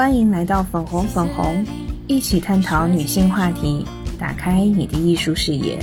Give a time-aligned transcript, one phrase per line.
[0.00, 1.62] 欢迎来到粉红粉红，
[2.06, 3.84] 一起探讨女性话题，
[4.18, 5.78] 打开你的艺术视野。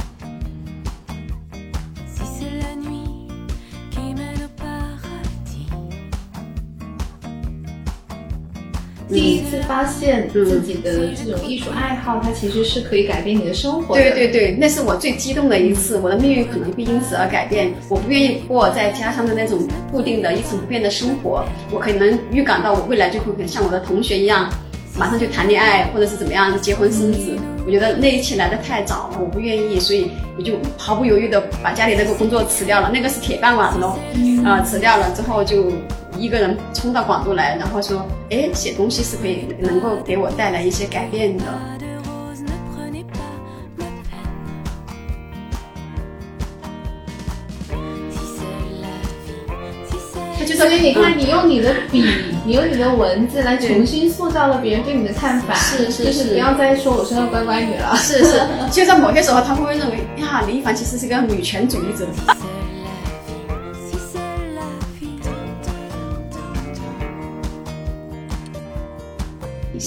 [10.08, 14.02] 现自己的这种艺术爱好，它其实是可以改变你的生活的。
[14.02, 17.74] 对对对，那是我最激动的一次，我的命运可能会因此而改变。
[17.89, 24.50] 我不愿意过在家乡的那种固定的一成不变的生活，我可能预感到我未来就会像我的同学一样，
[24.97, 27.38] 马上就谈恋爱或者是怎么样结婚生子。
[27.66, 34.00] 我觉得那一切来的太早了，我不愿意，所以我就毫不犹豫的把家里那个工作辞掉了，那个是铁饭碗喽，
[34.45, 35.69] 啊，辞掉了之后就。
[36.17, 41.44] 一个人冲到广州来，然后说：“哎，写东西是可以能够给我带来一些改变的。”
[50.58, 52.03] 所以你看，你用你的笔，
[52.44, 55.53] 你用你的文字来重新塑造了别人对你的看法。
[55.53, 57.95] 是是是，不要再说我是个乖乖女了。
[57.97, 58.41] 是是，
[58.72, 62.08] 就在某些时候，他会不会认为呀，林一凡其实是个女权主义者？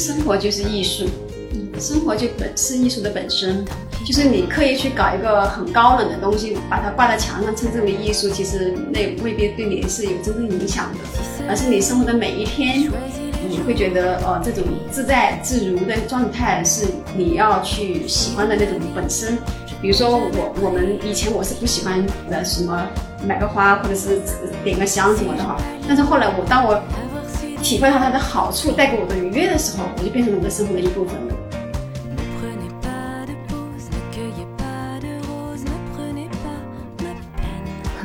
[0.01, 1.07] 生活就是艺术，
[1.79, 3.63] 生活就本是艺术的本身。
[4.03, 11.45] 就是你刻意去搞一个很高冷的东西，把它挂在墙上，称之为艺术，其实那未必对你是有真正影响的。
[11.47, 12.91] 而是你生活的每一天，
[13.47, 19.37] 你会觉得哦，这种自在自如的状态是你要去喜欢的那种本身。
[19.83, 22.87] 比如说我我们以前我是不喜欢的什么
[23.27, 24.19] 买个花或者是
[24.65, 26.81] 点个香什么的哈，但是后来我当我。
[27.63, 31.35] 体会到它的好处带给我的愉悦的时候，我就变成了我的生活的一部分了。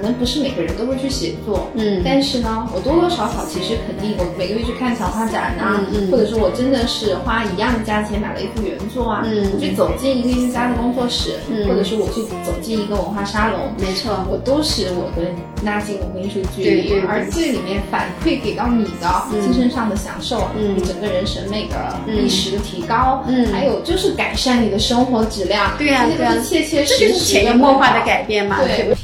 [0.05, 9.51] 能不是每个人都会去写作，嗯，但是呢，我多多少少其实肯定，我每个月去看小画展啊，或者说我真的是花一样的价钱买了一幅原作啊，嗯。
[9.55, 11.31] 我去走进一个艺术家的工作室，
[11.67, 15.27] 或者是我去走进一个文化沙龙，没错，我都是我的
[15.63, 28.95] 拉近我跟艺术距离，而这里面反馈给到你的精神上的享受，嗯，整个人审美的意识的提高，嗯，还有就是改善你的生活质量，对呀，对呀，切切实实潜移默化的改变嘛，对。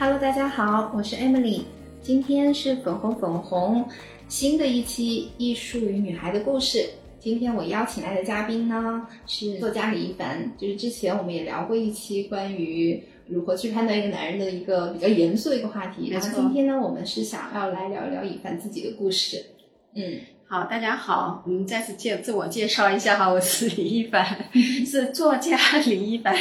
[0.00, 1.60] Hello，大家好，我是 Emily，
[2.00, 3.86] 今天是粉红粉红
[4.28, 6.88] 新的一期艺术与女孩的故事。
[7.18, 16.08] 今天我邀请来的嘉宾呢是作家李一凡，就是之前我们也聊过一期关于如何去判断一个男人的一个比较严肃的一个话题。
[16.08, 19.44] 然后今天呢，我们是想要来聊一聊一凡自己的故事。
[19.92, 20.18] 嗯。
[20.52, 24.26] 好，大家好，我们再次介自我介绍一下哈，我是李一凡，
[24.84, 25.56] 是作家
[25.86, 26.36] 李一凡。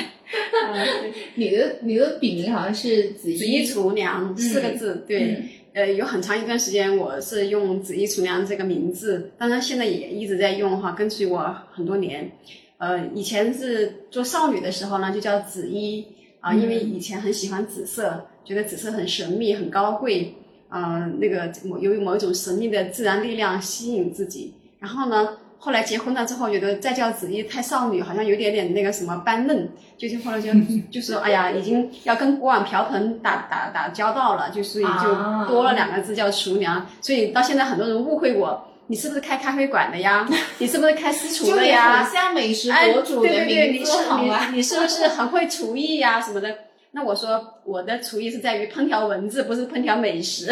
[1.38, 5.44] 你的你的笔名好像是紫衣厨娘四个字，对，
[5.74, 12.32] 呃，有很长一段时间我是用紫衣厨娘这个名字，当然现在也一直在用哈，跟随我很多年。
[12.80, 16.04] 呃，以前是做少女的时候呢，就叫紫衣
[16.40, 20.34] 啊，因为以前很喜欢紫色，觉得紫色很神秘、很高贵。
[20.70, 30.52] 呃，那个由于某一种神秘的自然力量吸引自己，然后呢，后来结婚了之后，觉得再叫子怡太少女，好像有点点那个什么般嫩，就就后来 就
[30.92, 36.86] 就说，哎呀，已经要跟锅碗瓢盆打打打交道了，就所以就多了两个字叫厨娘。
[37.02, 40.28] 所以到现在很多人误会我，你是不是开咖啡馆的呀？
[40.60, 42.04] 你是不是开私厨的呀？
[42.04, 44.52] 像美食博主的名字好吗？
[44.54, 46.56] 你是不是很会厨艺呀什么的？
[46.92, 50.52] 那我说我的厨艺是在于烹调文字，不是烹调美食，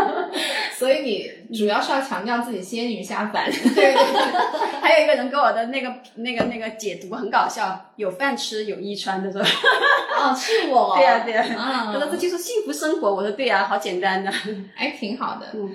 [0.76, 3.50] 所以你主要是要强调自己仙女下凡。
[3.74, 3.94] 对，
[4.82, 9.40] 还有一个人给我的那个那个那个解读很搞笑，有饭吃有衣穿，他说。
[9.40, 10.94] 哦，是我。
[10.96, 11.42] 对 呀对呀，
[11.92, 13.12] 他说这就是幸福生活。
[13.14, 14.30] 我说对呀，好简单的，
[14.76, 15.46] 哎挺好的。
[15.54, 15.74] 嗯，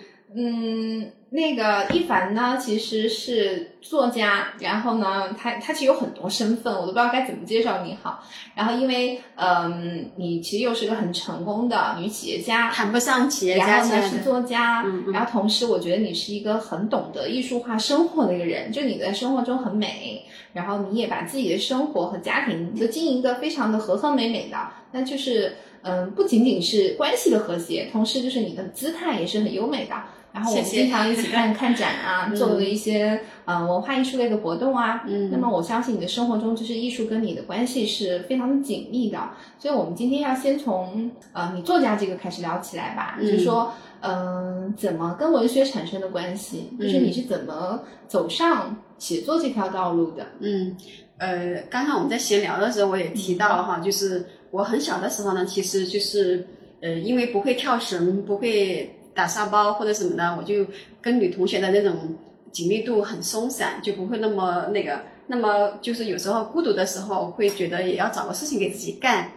[1.30, 8.24] 那个一凡呢，其实是作家，然后呢，他他其实有很多身份，我都不知道该怎么介绍你好。
[8.56, 24.58] 然后因为，嗯，你其实又是个很成功的女企业家，谈不上企业家，然后呢是作家，然后同时我觉得你是一个很懂得艺术化生活的一个人，就你在生活中很美，然后你也把自己的生活和家庭都经营的非常的和和美美的，
[24.92, 29.96] 那就是，嗯，不仅仅是关系的和谐，同时就是你的姿态也是很优美的。
[30.38, 35.04] 然后我们经常一起看 看展啊，做的一些呃文化艺术类的活动啊。
[35.08, 39.18] 嗯，那么我相信你的生活中就是艺术跟你的关系是非常的紧密的。
[39.58, 50.26] 所以我们今天要先从呃你作家这个开始聊起来吧，就是说嗯怎么跟文学产生的关系，就是你是怎么走上写作这条道路的？
[50.40, 50.78] 嗯，
[51.18, 56.46] 呃，刚刚我们在闲聊的时候，我也提到哈，就是我很小的时候呢，其实就是
[56.82, 60.68] 呃，因为不会跳绳，不会打沙包或者什么的，我就
[61.02, 62.16] 跟女同学的那种
[62.52, 65.02] 紧密度很松散，就不会那么那个。
[65.30, 69.30] 那么就是有时候孤独的时候，会觉得也要找个事情给自己干，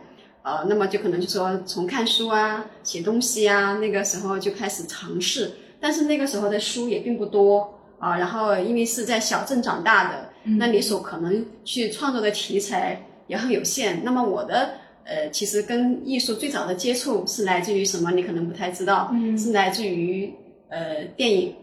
[0.43, 5.51] 呃，那么就可能就说从看书啊、写东西啊，那个时候就开始尝试。
[5.81, 10.29] 但是那个时候的书也并不多啊，然后因为是在小镇长大的，
[10.59, 14.03] 那你所可能去创作的题材也很有限。
[14.05, 14.75] 那么我的
[15.11, 18.13] 呃，其实跟艺术最早的接触是来自于什么？
[18.13, 20.33] 你可能不太知道，是来自于
[20.69, 21.55] 呃电影。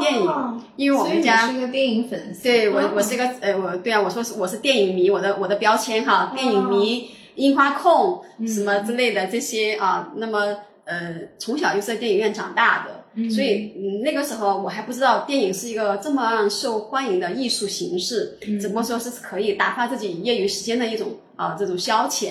[0.00, 2.44] 电影，因为我们家是一个电影粉丝。
[2.44, 10.14] 对我，我是一个呃，我对啊，我说是我是电影迷，我的我的标签哈，电影迷、樱花控什么之类的这些啊。
[10.16, 22.30] 那么呃，从小就是在电影院长大的，所以嗯那个时候我还不知道电影是一个这么受欢迎的艺术形式，只不过说是可以打发自己业余时间的一种啊这种消遣。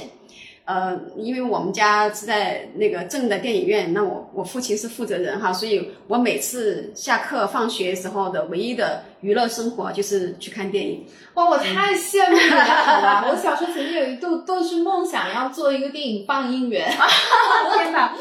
[0.65, 11.06] 呃，因为我们家是在那个镇的电影院，那我我父亲是负责人哈，所以我每次下课放学时候的唯一的娱乐生活就是去看电影。
[11.35, 16.89] 哇，我太羡慕你了， 我小时候曾经有一度都是梦想要做一个电影放映员。
[17.77, 18.12] 天哪！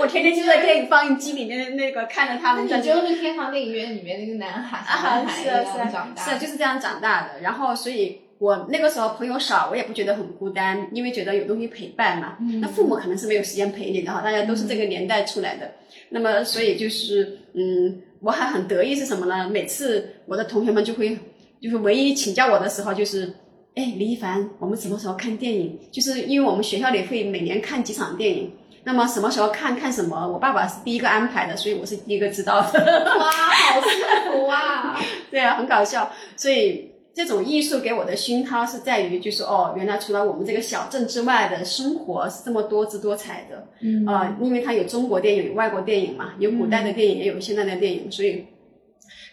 [0.00, 2.64] 我天天就在电影放映机里面那个看着他们。
[2.64, 7.40] 你就是天堂电影院里面那个男孩，男孩一样长大，是就是这样长大的。
[7.42, 8.22] 然后所以。
[8.40, 12.38] 我那个时候朋友少，我也不觉得很孤单，因为觉得有东西陪伴嘛。
[12.62, 15.70] 那父母可能是没有时间陪你的哈，大家都是这个年代出来的。
[16.08, 19.46] 那么，所以就是，嗯，我还很得意是什么呢？
[19.50, 21.14] 每次我的同学们就会，
[21.60, 23.26] 就是唯一请教我的时候，就是，
[23.74, 25.78] 哎，李一凡，我们什么时候看电影？
[25.92, 28.50] 就是因为我们学校里会每年看几场电影，
[28.84, 30.26] 那么什么时候看看什么？
[30.26, 33.04] 我爸爸是第一个安排的，所以我是第一个知道的。
[33.18, 34.98] 哇，好幸福啊！
[35.30, 36.88] 对啊，很搞笑，所以。
[37.12, 48.46] 这种艺术给我的熏陶是在于，就是哦，原来除了我们这个小镇之外的生活是这么多姿多彩的，嗯啊，因为它有中国电影、有外国电影嘛，有古代的电影，也有现代的电影，所以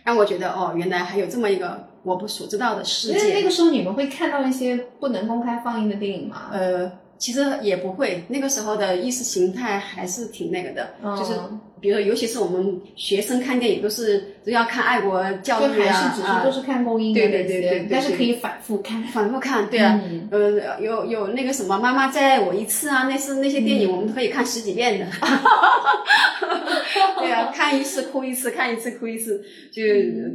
[0.03, 3.33] 让我觉得哦，原来还有这么一个我不所知道的世界。
[3.33, 6.49] 那个时候你们会看到一些不能公开放映的电影吗？
[6.51, 11.33] 呃，其实也不会，那个时候的意识形态还是挺那个的，就是。
[11.79, 19.99] 比如说，尤其是我们学生看电影，都是都要看爱国教育啊，还是只是都是看公映的对对对对，但是可以反复看，反复看，对啊，
[20.31, 25.05] 呃，有有那个什么，妈妈再爱我一次啊，那是那些电影，我们可以看十几遍的。
[27.19, 29.83] 对啊，看一次哭一次，看一次哭一次，就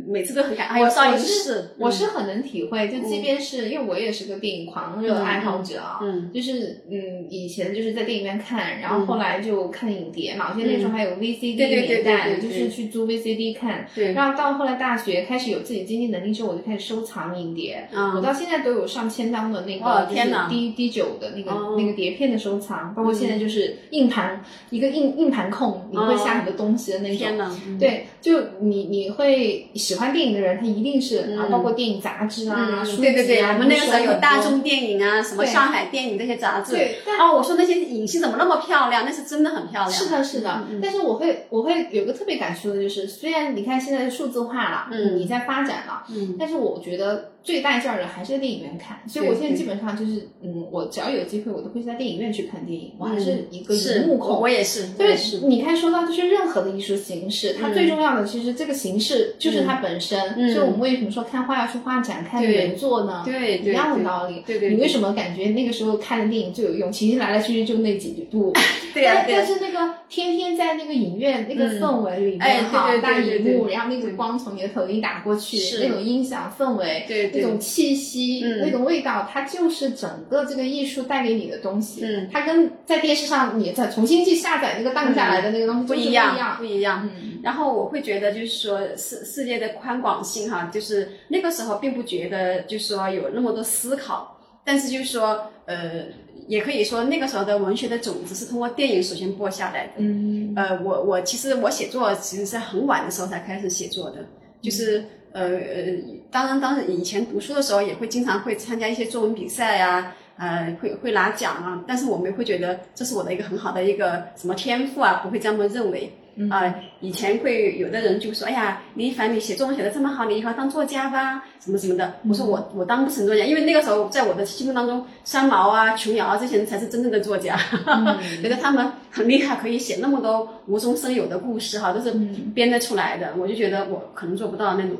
[0.07, 0.69] 每次都很感。
[0.69, 11.32] 还有少林寺，我是很能体会，就即便是因为我也是个电影狂热爱好者啊，嗯，就是嗯，以前就是在电影院看，然后后来就看影碟嘛，我记得那时候还有 V。
[11.33, 17.89] VCD 年代就是去租 VCD 看，然后到后来大学开始有自己经济能力之后，我就开始收藏影碟。
[18.15, 27.79] 我到现在都有上千张的那个就是 D D 九的那个那个碟片的收藏，包括现在就是硬盘一个硬硬盘控，你会下很多东西的那种。
[27.79, 33.53] 对，就你你会喜欢电影的人，他一定是啊，包括电影杂志啊、书籍啊。
[33.55, 36.73] 我们那个时候有大众电影啊，什么上海电影这些杂志。
[36.73, 39.05] 对，哦，我说那些影戏怎么那么漂亮？
[39.05, 39.91] 那是真的很漂亮。
[39.91, 40.67] 是的，是的。
[40.81, 41.47] 但是我会。
[41.49, 47.32] 我会有个特别感触的，就是虽然你看现在数字化了，嗯，你在发展了，嗯，但是我觉得。
[47.43, 52.93] 最带劲儿的还是在电影院看，所以我现在基本上就是，嗯，我只要有机会，我都会在电影院去看电影。
[52.99, 54.89] 我还是一个荧幕控，我也是。
[54.97, 55.17] 对，
[55.49, 60.19] 你看，说到就是任何的艺术形式，它最重要的其实这个形式就是它本身。
[60.53, 63.23] 所以我们为什么说看画要去画展看原作呢？
[63.25, 64.43] 对，一样的道理。
[64.47, 64.71] 对对。
[64.71, 66.93] 你为什么感觉那个时候看的电影最有用？
[66.93, 68.53] 其实来来去去就那几部。
[68.95, 69.25] 对呀。
[69.29, 78.43] 但是那个天天在那个影院那个氛围里面哈，大荧幕，然后那种光从你的头顶打过去，那种音响氛围，那种气息。
[78.61, 82.05] 那种味道，它就是整个这个艺术带给你的东西。
[82.05, 87.09] 嗯，它跟在电视上你再重新去下载那个荡下来的那个东西不一样，不一样。
[87.15, 96.05] 嗯，然后我会觉得就是说世世界的宽广性哈，就是那个时候并不觉得就是说有那么多思考，但是就是说呃，
[96.47, 99.93] 也可以说那个时候的文学的种子是通过电影首先播下来的。
[99.99, 104.19] 嗯，呃，我我其实我写作其实是很晚的时候才开始写作的，
[104.61, 105.05] 就是。
[105.33, 105.99] 呃呃，
[106.31, 111.83] 当然，当然，以前读书的时候也会经常会参加一些作文比赛啊，呃，会会拿奖啊。
[111.87, 116.13] 但是我们会觉得这是我的一个很好的一个什么天赋啊，不会这么认为。
[116.49, 127.55] 啊，以前会有的人就说：“哎呀，李一凡，你写作文写的这么好，你以后当作家吧，什么什么的。”我说：“我我当不成作家，因为那个时候在我的心目当中，三毛啊、琼瑶啊这些人才是真正的作家，
[128.41, 132.11] 觉得他们很厉害，可以写那么多无中生有的故事哈，都是
[132.55, 133.35] 编得出来的。
[133.37, 134.97] 我就觉得我可能做不到那种。”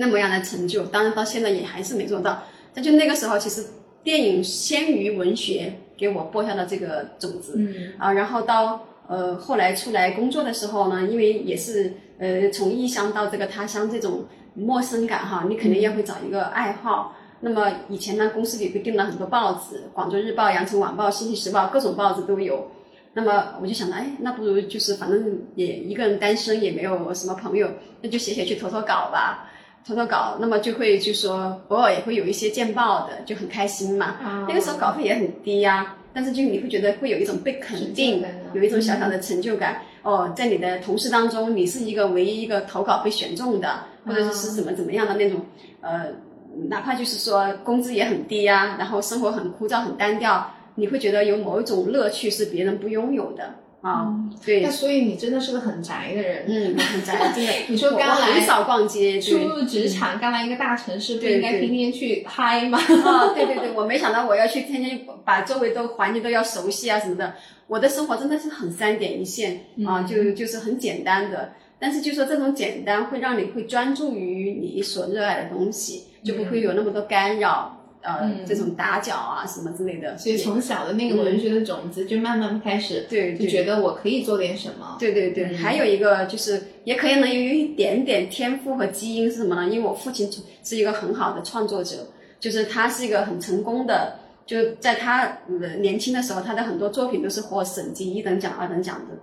[0.00, 2.44] 那么样的成就，当然到现在也还是没做到。
[2.74, 3.66] 那就那个时候，其实
[4.04, 7.54] 电影先于文学给我播下了这个种子。
[7.56, 14.24] 嗯啊，然后到呃后来出来工作的时候呢，因为也是呃从异乡到这个他乡这种
[14.54, 17.16] 陌生感哈，你肯定要会找一个爱好。
[17.40, 22.70] 那么以前呢，公司里会订了很多报纸，《广州日报》《羊城晚报》《星期时报》，各种报纸都有。
[23.14, 27.68] 那么我就想着，哎，那不如就是反正也一个人单身，也没有什么朋友，
[28.02, 29.50] 那就写写去投投稿吧，
[29.88, 30.36] 投投稿。
[30.38, 34.06] 那么就会就说偶尔也会有一些见报的，就很开心嘛。
[34.22, 39.80] 啊那个时候稿费也很低呀、但是就你会觉得会有一种被肯定有一种小小的成就感。
[40.02, 45.40] 哦，在你的同事当中，你是一个唯一一个投稿被选中的，或者是怎么怎么样的那种，
[45.80, 46.06] 呃，
[46.68, 53.54] 哪怕就是说工资也很低呀、然后生活很枯燥、很单调，你会觉得有某一种乐趣是别人不拥有的
[53.88, 54.14] 啊。
[54.44, 56.44] 对那，所以你真的是个很宅的人。
[56.46, 57.52] 嗯，很宅，真的。
[57.68, 62.78] 你说刚来很少逛街，初入职场，刚来一个大城市，不应该天天去 嗨吗？
[62.78, 67.34] 啊，对对对，我没想到我要去天天把周围都环境都要熟悉啊什么的。
[67.66, 71.52] 我的生活真的是很三点一线啊，就就是很简单的。
[71.80, 80.16] 但是就说这种简单会让你会专注于你所热爱的东西，就不会有那么多干扰，呃，嗯这种打搅啊什么之类的。
[80.16, 84.96] 所以从小的那个文学的种子，就慢慢开始，对对就觉得我可以做点什么。
[84.98, 89.68] 对对对，还有一个就是，也可能有一点点天赋和基因是什么呢？
[89.68, 90.30] 因为我父亲
[90.62, 91.96] 是一个很好的创作者，
[92.38, 94.14] 就是他是一个很成功的，
[94.46, 99.16] 就在他呃年轻的时候，他的很多作品都是获省级一等奖、二等奖的。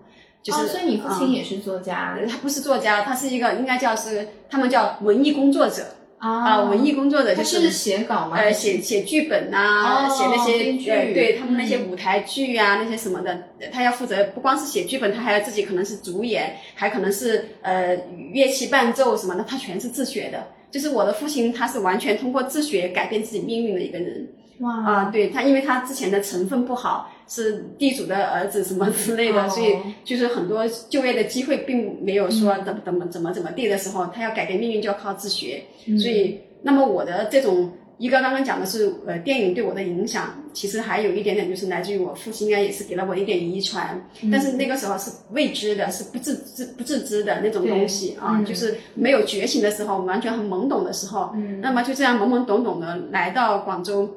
[0.44, 5.84] 就是，哦，所以你父亲嗯也是作家他不是作家，他是一个应该叫是他们叫文艺工作者
[6.18, 8.38] 啊、啊文艺工作者就是写稿吗？
[8.38, 17.96] 呃，写写剧本呐、哦写那些剧呃，对他们那些嗯舞台剧啊、那些什么的，他要负责不光是写剧本，他还要自己可能是主演，还可能是呃
[18.32, 20.48] 乐器伴奏什么的，他全是自学的。
[20.72, 24.28] 就是我的父亲，他是完全通过自学改变自己命运的一个人
[24.60, 29.50] 哇啊、对他，因为他之前的成分不好，是地主的儿子什么之类的，哦。
[29.50, 35.64] 所以就是很多就业的机会并没有说怎么怎么怎么怎么地的时候，他要改变命运就要靠自学。
[36.00, 44.00] 所以，那么我的这种一个刚刚讲的是呃电影对我的影响，其实还有一点点就是来自于我父亲，应该也是给了我一点遗传，
[44.32, 48.46] 但是那个时候是未知的，是不自知不自知的那种东西啊，嗯。
[48.46, 51.62] 就是没有觉醒的时候，完全很懵懂的时候，嗯。
[51.62, 54.10] 那么就这样懵懵懂懂的来到广州。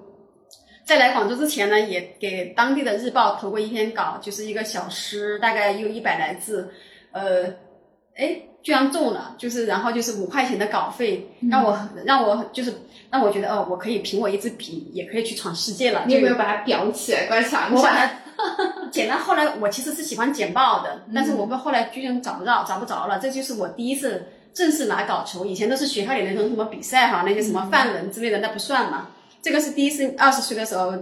[0.89, 6.73] 在来广州之前呢，也给当地的日报投过一篇稿，就是一个小诗，大概有一百来字，
[7.13, 7.45] 呃，
[8.17, 12.73] 哎，居然中了，就是然后就是五块钱的稿费，让我让我就是
[13.11, 16.05] 让我觉得哦，我可以凭我一支笔也可以去闯世界了。
[16.05, 18.09] 就你有没有把它裱起来挂墙我把上？
[18.39, 19.19] 它 剪了。
[19.19, 23.19] 后来我其实是喜欢剪报的，嗯但是我们后来居然找不到，找不着了。
[23.19, 29.09] 这就是我第一次正式拿稿酬，以前都是学校里那种什么比赛哈，那些什么范文之类的，那不算嘛。
[29.41, 30.93] 这个是第一次二十岁的时候，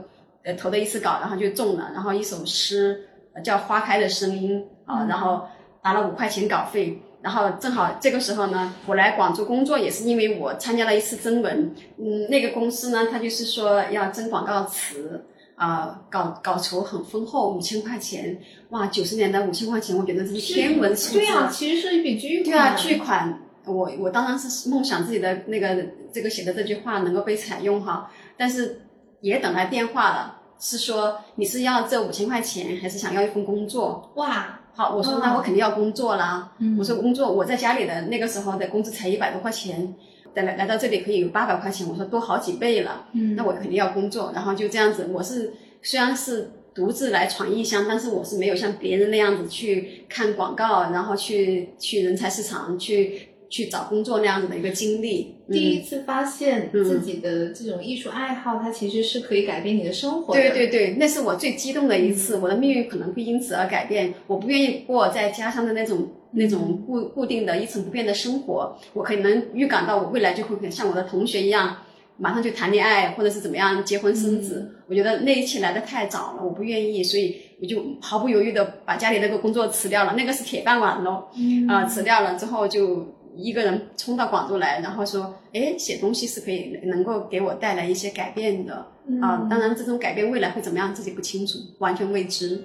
[0.43, 5.47] 呃，投的一次稿，然后就中了，然后一首诗呃叫《花开的声音》啊，然后
[5.83, 7.03] 拿了五块钱稿费。
[7.23, 15.25] 然后正好这个时候呢，我来广州工作也是因为我参加了一次征文，嗯，那个公司呢，他就是说要征广告词，
[15.57, 18.39] 啊、稿稿酬很丰厚，五千块钱，
[18.69, 22.45] 哇，九十年代五千块钱，我觉得这是天文数字，对啊，其实是一笔巨款。
[22.45, 23.41] 对啊，巨款。
[23.65, 28.83] 我我当然是梦想自己的那个这个写的这句话能够被采用哈，但是
[29.21, 34.13] 也等来电话了，是说你是要这五千块钱，还是想要一份工作？
[34.17, 36.53] 哇，好，我说哦那我肯定要工作啦。
[36.59, 39.95] 嗯我说工作，我在家里的那个时候的工资才一百多块钱，
[40.35, 43.07] 来来来到这里可以有八百块钱，我说多好几倍了。
[43.13, 45.09] 嗯那我肯定要工作，然后就这样子。
[45.13, 55.37] 我是虽然是独自来闯异乡，但是我是没有像别人那样子去看广告，然后去去人才市场去去找工作那样子的一个经历。
[55.51, 60.41] 第一嗯次发现自己的这种艺术爱好，它其实是可以改变你的生活的。
[60.41, 64.13] 对对对，那是我最激动的一次，我的命运可能会因此而改变。
[64.27, 71.77] 我不愿意过在家乡的那种那种固固定的一成不变的生活，我可能预感到我未来就会像我的同学一样，
[72.17, 74.73] 马上就谈恋爱，或者是怎么样结婚生子。
[74.89, 81.31] 我觉得那一切来的太早了，我不愿意，所以我就毫不犹豫的把家里那个工作辞掉了，那个是铁饭碗咯。
[81.37, 88.75] 嗯啊、辞掉了之后就一个人冲到广州来，然后说，哎，写东西是可以能够给我带来一些改变的。
[89.23, 92.65] 啊，当然这种改变未来会怎么样自己不清楚，完全未知，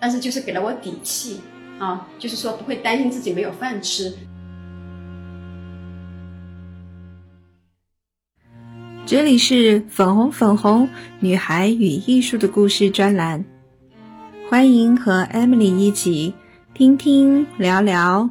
[0.00, 1.40] 但是就是给了我底气
[1.78, 4.12] 啊，就是说不会担心自己没有饭吃。
[9.06, 10.88] 这里是粉红粉红
[11.20, 13.44] 女孩与艺术的故事专栏，
[14.50, 16.34] 欢迎和 Emily 一起
[16.74, 18.28] 听听聊聊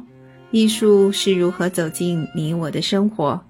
[0.50, 3.40] 艺术是如何走进你我的生活？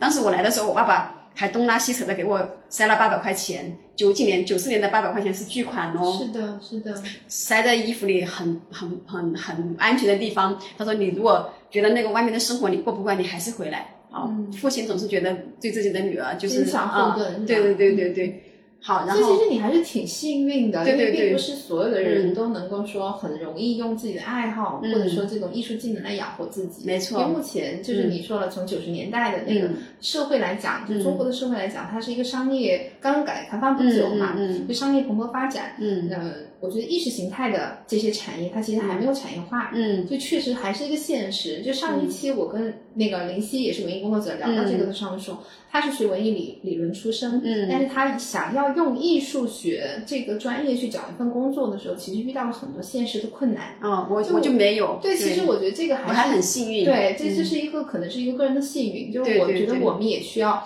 [0.00, 6.12] 当时我来的时候我爸爸还东拉西扯的给我塞了八百块钱九几年九四年的八百块钱是巨款哦。
[6.18, 7.02] 是的是的。
[7.26, 10.58] 塞在衣服里很很很很安全的地方。
[10.78, 14.26] 他说你如果觉得那个外面的生活你过不惯，你还是回来。”啊，
[14.58, 17.14] 父亲总是觉得对自己的女儿就是啊，
[17.46, 18.42] 对对对对对。
[18.80, 26.86] 好，然后其实你还是挺幸运的，因为并不是所有的人都能够说很容易用自己的爱好或者说这种艺术技能来养活自己。
[26.86, 29.68] 没错，因为目前就是你说了，从九十年代的那个
[30.00, 34.34] 社会来讲，就中国的社会来讲，它是一个商业刚刚改革开放不久嘛，
[34.66, 35.72] 就商业蓬勃发展。
[35.80, 39.70] 嗯，呃，我觉得意识形态的这些产业，它其实还没有产业化。
[39.74, 41.62] 嗯，就确实还是一个现实。
[41.62, 45.42] 就上一期我跟那个林夕也是文艺工作者聊到这个的时候说。
[45.70, 53.74] 他是学文艺理理论出身，嗯，但是他想要用艺术学这个专业去找一份工作的时候，其实遇到了很多现实的困难。
[53.82, 54.98] 嗯，我我就没有。
[55.02, 56.86] 对，其实我觉得这个还还很幸运。
[56.86, 60.54] 对，这这是一个可能是一个个人的幸运，就是我觉得我们也需要。
[60.54, 60.64] 嗯，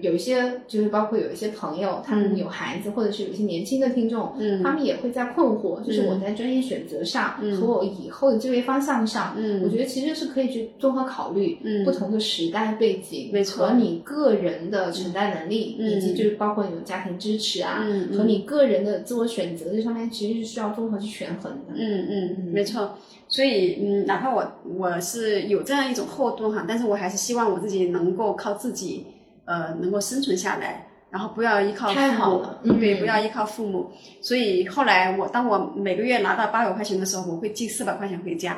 [0.00, 4.32] 有一些就是包括有一些朋友，他们有孩子，或者是有一些年轻的听众，
[4.62, 21.74] 他们也会在困惑，就是我在专业选择上和我以后的就业方向上，我觉得其实是可以去综合考虑不同的时代背景和你个人的承担能力，以及就是包括你的家庭支持啊，和你个人的自我选择这上面，其实是需要综合去权衡的。
[21.76, 22.98] 嗯嗯，没错。
[23.28, 24.44] 所以嗯，哪怕我
[24.76, 29.06] 我是有这样一种后盾哈，但是我还是希望我自己能够靠自己。
[29.44, 32.46] 呃，能够生存下来，然后不要依靠父母，
[32.78, 33.90] 对，不要依靠父母。
[34.20, 38.56] 所以后来我当我每个月拿到八百块钱的时候，我会寄四百块钱回家，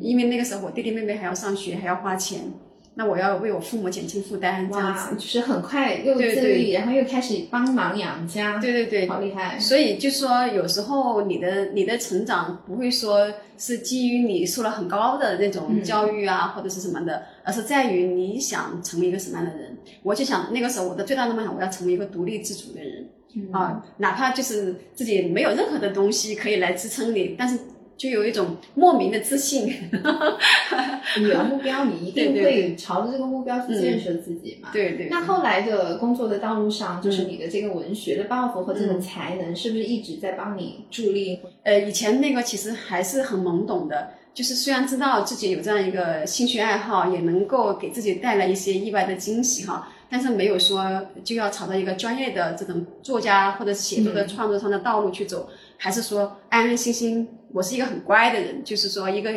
[0.00, 2.52] 因为那个时候我弟弟妹妹还要上学，还要花钱。
[2.98, 8.58] 那我要为我父母减轻负担，这样子就是很快 又自立，然后又开始帮忙养家。
[8.58, 9.56] 对对对，好厉害！
[9.56, 19.78] 所以就说有时候你的你的成长不会说是基于你受了很高的那种教育啊，或者是什么的，而是在于你想成为一个什么样的人。
[20.02, 23.08] 我就想那个时候我的最大的梦想，我要成为一个独立自主的人
[23.52, 27.56] 啊，哪怕就是自己没有任何的东西可以来支撑你，但是。
[27.98, 29.66] 就有一种莫名的自信。
[31.18, 34.70] 你有目标，你一定会朝着这个目标去建设自己嘛？
[34.72, 35.08] 对对。
[35.10, 41.40] 那后来的工作的道路上，就是你的这个文学的抱负和这种才能，是不是一直在帮你助力？
[41.64, 55.48] 呃，以前那个其实还是很懵懂的，就是虽然知道自己有这样一个兴趣爱好，也能够给自己带来一些意外的惊喜哈，但是没有说就要朝着一个专业的这种作家或者写作的创作上的道路去走。
[55.80, 59.32] 还是说安安心心，我是一个很乖的人，就是说一个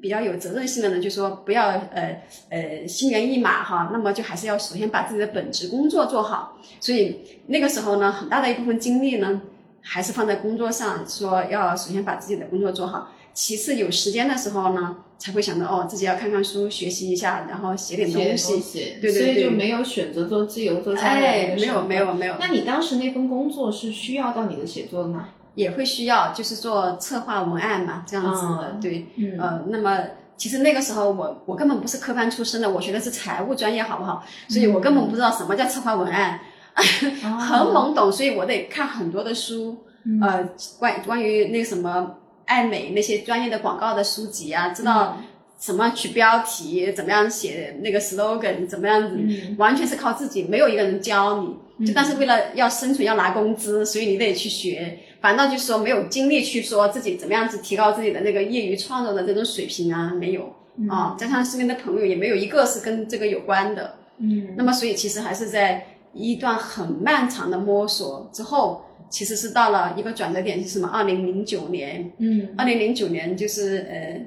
[0.00, 3.90] 比较有责任心的人，就说不要呃呃心猿意马哈。
[3.92, 6.58] 那么就还是要首先把自己的本职工作做好。
[6.80, 9.40] 所以那个时候呢，很大的一部分精力呢，
[9.80, 13.12] 还是放在工作上，说要首先把自己的工作做好。
[13.32, 18.60] 其次有时间的时候呢，才会想到哦，自己要看看书，学习一下，然后写点东西。
[19.00, 19.12] 对对对。
[19.12, 21.02] 所以就没有选择做自由作家。
[21.02, 22.34] 哎，没有没有没有。
[22.40, 25.28] 那你当时那份工作是需要到你的写作吗？
[25.58, 29.06] 也会需要，就是做策划文案嘛，这样子的，对，
[29.40, 29.98] 呃，那么
[30.36, 34.22] 其实那个时候我我根本不是科班出身的，我学的是财务专业，好不好？
[34.48, 36.38] 所以我根本不知道什么叫策划文案，
[36.78, 39.78] 很懵懂，所以我得看很多的书，
[40.22, 45.18] 呃，关关于那什么爱美那些专业的广告的书籍啊，知道
[45.58, 49.16] 什么取标题，怎么样写那个 slogan，怎么样子，
[49.58, 51.42] 完全是靠自己，没有一个人教
[51.78, 55.00] 你，就但是为了要生存要拿工资，所以你得去学。
[55.20, 60.54] 反倒就是说没有精力去说自己怎么样子提高自己的那个业余创作的这种水平啊，没有。
[60.88, 70.86] 啊，加上身边的朋友也没有一个是跟这个有关的，嗯，那么所以其实还是在一段很漫长的摸索之后，其实是到了一个转折点，是什么？
[70.86, 74.24] 二零零九年，嗯，二零零九年就是呃，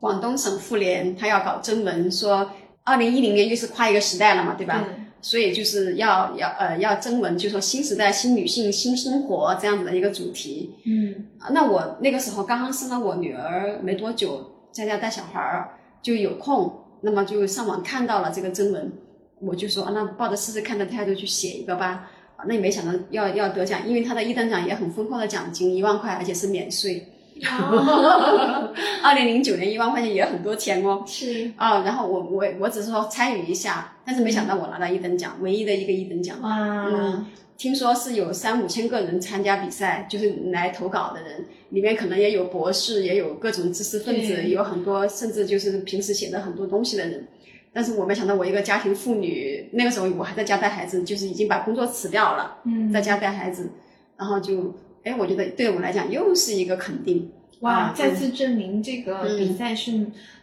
[0.00, 2.50] 广东省妇联他要搞征文，说
[2.84, 4.82] 二零一零年又是跨一个时代了嘛，对吧？
[5.22, 10.74] 所以就是要要呃要征文，就说新时代新女性新生活这样子的一个主题。
[10.84, 18.92] 嗯，那我那个时候刚刚生了我女儿没多久，在家带小孩儿就有空，那么就上网看到了这个征文，
[19.40, 22.10] 我就说那抱着试试看的态度去写一个吧。
[22.44, 27.06] 那也没想到要要得奖，因为他的一等奖也很丰厚的奖金一万块，而且是免税。
[29.02, 36.40] 二零零九年一万块钱也很多钱哦，是啊，然后我我我只是说参与一下，但是没想到我拿到一等奖，唯一的一个一等奖。
[36.40, 37.26] 哇，嗯，
[37.58, 47.26] 听说是有三五千个人参加比赛，就是来投稿的人，里面可能也有博士，也有各种知识分子，有很多甚至就是平时写的很多东西的人。
[47.72, 53.70] 但是我没想到，我一个家庭妇女，那个时候我还在家带孩子，就是已经把工作辞掉了，嗯，在家带孩子，
[54.16, 54.74] 然后就。
[55.04, 57.30] 哎，我觉得对我来讲又是一个肯定。
[57.60, 59.92] 哇，再次证明这个比赛是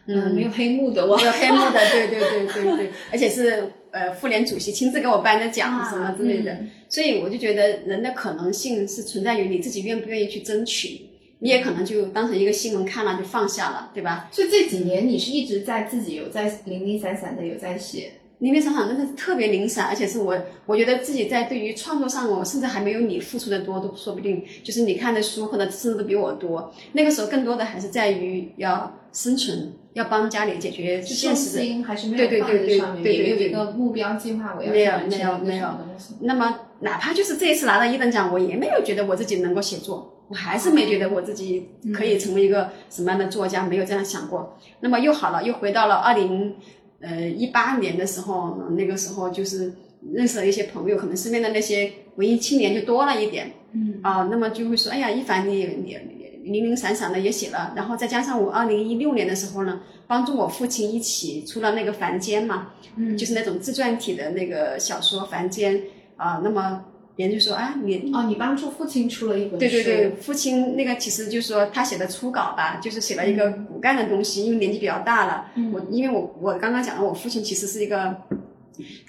[0.06, 6.56] 嗯没有黑幕的，没有黑幕的，对对对对对， 而且是呃妇联主席亲自给我颁的奖什么之类的，
[6.88, 11.02] 所以我就觉得人的可能性是存在于你自己愿不愿意去争取。
[11.42, 14.28] 你也可能就当成一个新闻看了就放下了，对吧？
[14.30, 18.12] 所以这几年你是一直在自己有在零零散散的有在写。
[18.40, 24.42] 零零散散，真的是特别零散，而且是我，我觉得自己在对于创作上，我甚至还没有你付出的多，都说不定。
[24.64, 26.72] 就是你看的书，或者甚至都比我多。
[26.92, 31.82] 那个时候，更多的还是在于要生存，要帮家里解决现实的。
[31.82, 35.68] 还是没有放在上面，也没有一个目标计划，我要没有没有没有。
[36.20, 44.58] 那么，哪怕就是这一次拿到一等奖，我也没有觉得我自己能够写作，我还是没觉得我自己可以成为一个什么样的作家，没有这样想过。
[44.80, 46.54] 那么又好了，又回到了二零。
[47.00, 49.72] 呃，一八年的时候，那个时候就是
[50.12, 55.96] 认识了一些朋友，可能身边的那些文艺青年就多了一点，嗯啊，那么就会说，哎呀，一凡你你
[56.44, 65.76] 零零散散的也写了，然后再加上我二零一六年的时候呢，帮助我父亲一起出了那个《凡间》嘛，嗯，就是那种自传体的那个小说《凡间》
[66.16, 66.84] 啊，那么。
[67.20, 69.58] 别人就说啊，你哦，你帮助父亲出了一本书。
[69.58, 75.48] 对对对，父亲那个其实就是说他写的初稿吧，就是写了一个骨干的东西，因为年纪比较大了。
[75.70, 78.16] 我因为我我刚刚讲了，我父亲其实是一个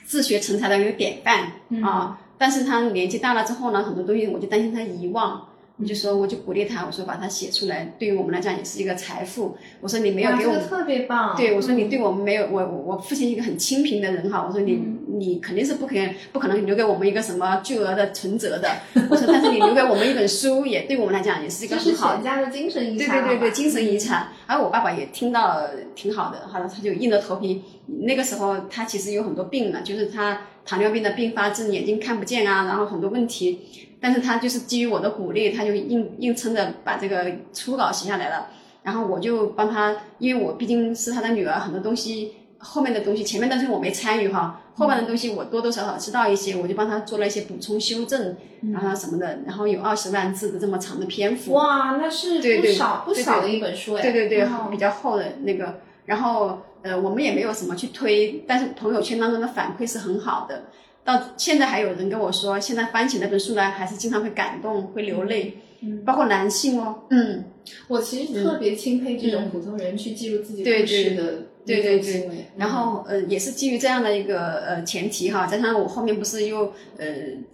[0.06, 5.48] 自学成才的一个典范啊，但是他年纪大了之后呢，很多东西我就担心他遗忘。
[5.78, 9.58] 我就说，我就鼓励他，我说把它写出来，对于我们来讲也是一个财富。
[9.80, 11.36] 我说你没有给我特别棒。
[11.36, 14.46] 对，我说你对我们没有，我我父亲一个很清贫的人哈。
[14.48, 18.70] 我说你你肯定是不可能不可能留给我们一个什么巨额的存折的。
[19.10, 23.26] 我说但是你留给我们一本书，也对我们来讲也是一个很好家的精神遗产。
[23.26, 24.28] 对对对对，精神遗产。
[24.46, 27.64] 而我爸爸也听到挺好的，好了，他就硬着头皮。
[28.04, 33.62] 那个时候他其实有很多病了，就是他糖尿病的并发症，眼睛看不见啊，然后很多问题。
[34.02, 38.48] 但是他就是基于我的鼓励，他就硬硬撑着把这个初稿写下来了。
[38.84, 48.36] 然后我就帮他，因为我毕竟是他的女儿，很多东西后面的东西，前面的东西我没参与哈，后面的东西我多多少少知道一些，我就帮他做了一些补充修正，
[48.74, 49.42] 然后什么的。
[49.46, 55.80] 然后有二十万字的这么长的篇幅，哇，那是不少不少的一本书哎，对对对，比较厚的那个。
[56.06, 60.64] 然后呃，我们也没有什么去推，但是朋友圈当中的反馈是很好的。
[61.04, 67.44] 到现在还有人跟我说，现在翻起那本书来，还是经常会感动，会流泪，嗯，包括男性哦，嗯，
[67.88, 71.34] 我其实特别钦佩这种普通人去记录自己故事的，
[71.66, 77.06] 对对对，然后呃，也是基于这样的一个呃前提哈，加上我后面不是又呃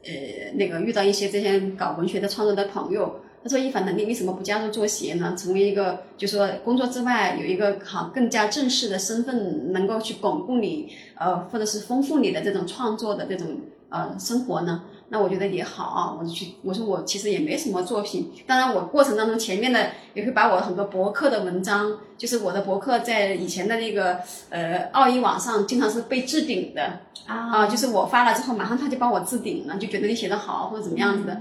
[0.03, 0.12] 呃
[0.55, 3.21] 那个遇到一些这些搞文学的创作的朋友。
[3.43, 5.34] 他说：“一凡的，你为什么不加入作协呢？
[5.38, 13.47] 成为一个，就说工作之外有一个好更加正式的身份，能够去巩固你，呃，或者是丰富你的这种创作的这种
[13.89, 14.84] 呃生活呢？
[15.10, 16.17] 那我觉得也好啊。
[16.19, 18.32] 我就去，我说我其实也没什么作品。
[18.45, 24.17] 当然，我过程当中前面的也会把我很多博客的文章，就是我的博客在以前的那个
[24.50, 31.38] 呃奥一网上经常是被置顶的啊，就是我发了之后，马上他就帮我置顶了，就觉得你写的好或者怎么样子的。”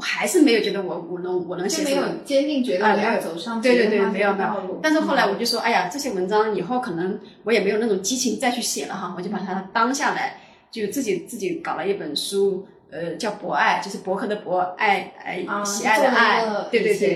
[0.00, 4.80] 我还是没有觉得我我能我能写没有坚定觉得我要走上对对对没有没有。
[4.82, 17.08] 但是后来我就说，哎呀，这些文章以后可能我也没有那种激情再去写了哈，我就把它当下来，就自己自己搞了一本书，呃，叫博爱，就是博客的博爱，爱喜爱的爱，对对对，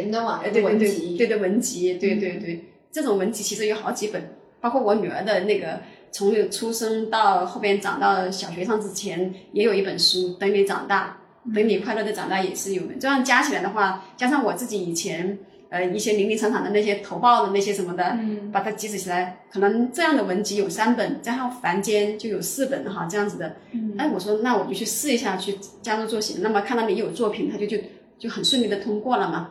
[0.43, 5.81] 对对对对对文集，对对对，这种文集其实有好几本，包括我女儿的那个
[6.13, 11.17] 从出生到后边长到小学上之前，也有一本书，等你长大。
[11.53, 23.57] 等你快乐的长大也是有的，这样加起来的话，加上我自己以前呃一些零零散散的那些投报的那些什么的，嗯，把它集起来，可能这样的文集有三本，加上凡间就有四本哈，这样子的。
[23.73, 27.77] 嗯，哎，我说那我就去试一下去加入作协，那么看到你有作品，他就就
[28.19, 29.51] 就很顺利的通过了嘛。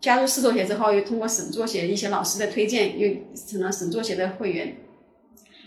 [0.00, 4.76] 加入市作协之后，又通过省作协一些老师的推荐，又成了省作协的会员。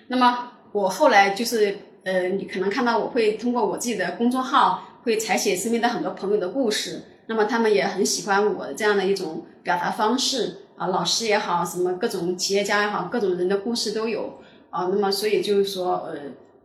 [0.07, 4.86] 那么我后来就是呃，你可能看到我会通过我自己的公众号。
[5.07, 14.39] 会采写身边的很多朋友的故事，那么他们也很喜欢我这样的一种表达方式啊，老师也好，什么各种企业家也好，各种人的故事都有
[14.69, 14.89] 啊。
[14.91, 16.13] 那么所以就是说，呃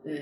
[0.04, 0.12] 呃，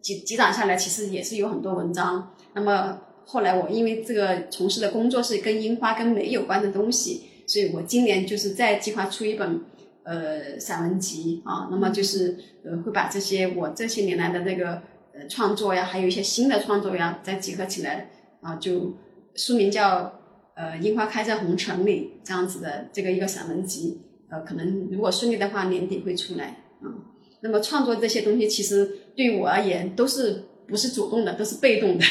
[0.00, 2.34] 积积攒下来，其实也是有很多文章。
[2.54, 9.60] 那么后来我因为这个从事的工作是跟樱花跟美有关的东西，所以我今年就是再计划出一本
[10.04, 11.68] 呃散文集啊。
[11.70, 14.80] 那么就是呃会把这些我这些年来的这个。
[15.28, 18.96] 创作呀，还有一些新的创作呀，再结合起来啊，就
[19.34, 20.20] 书名叫
[20.54, 26.46] 呃《樱花开在红尘里》这样子的这个一个散文集，呃，可能如果顺利的话，年底会出来
[26.82, 26.88] 啊。
[27.40, 32.04] 那么创作这些东西，其实对于我而言都是不是主动的，都是被动的，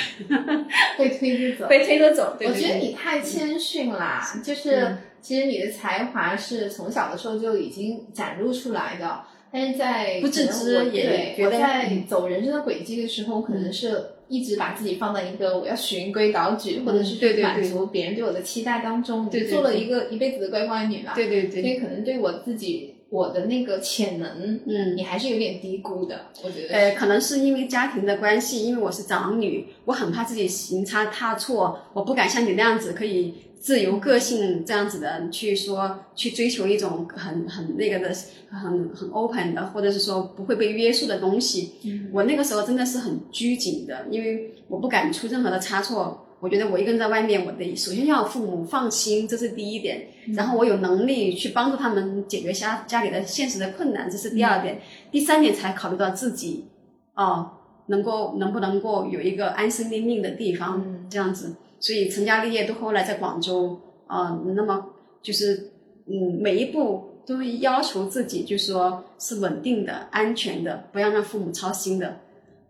[0.97, 2.37] 被推着走，被推着走。
[2.39, 9.21] 我觉得你太谦逊啦，就是其实你的才华是从小的时候就已经展露出来的。
[9.51, 21.13] 但是在不自知也对觉得我在走人生的轨迹的时候，可能是一直把自己放在一个我要循规蹈矩，或者是去满足别人对我的期待当中，对对做了一个一辈子的乖乖女嘛。
[21.15, 26.75] 对对对，所以可能对我自己我的那个潜能，嗯你还是有点低估的，我觉得。
[26.75, 38.15] 呃，可能是因为家庭的关系，因为我是长女，我很怕自己行差踏错，我不敢像你那样子可以自由个性这样子的去说去追求一种很很那个的
[38.49, 41.73] 很很 open 的，或者是说不会被约束的东西。
[41.83, 46.25] 嗯我那个时候真的是很拘谨的，因为我不敢出任何的差错。
[46.39, 50.07] 我觉得我一个人在外面，我得首先要父母放心，这是第一点。
[50.35, 54.79] 然后我有能力去帮助他们解决家家里的现实的困难，这是第二点。
[55.11, 56.69] 第三点才考虑到自己，
[57.13, 57.51] 哦，
[57.87, 61.55] 能够能不能够有一个安身立命的地方，嗯这样子。
[61.79, 64.85] 所以成家立业都后来在广州，啊、那么
[65.21, 65.71] 就是
[66.05, 72.17] 嗯，每一步都要求自己，就说是稳定的、安全的，不要让父母操心的。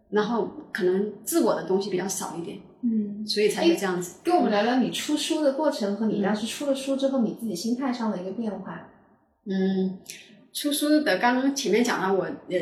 [0.10, 4.18] 然后可能自我的东西比较少一点，嗯，所以才会这样子。
[4.24, 8.90] 跟我们聊聊你出书的过程和你当时出了书之后你自己心态上的一个变化。
[9.46, 10.00] 嗯，
[10.52, 12.60] 出书的刚刚前面讲了，我呃，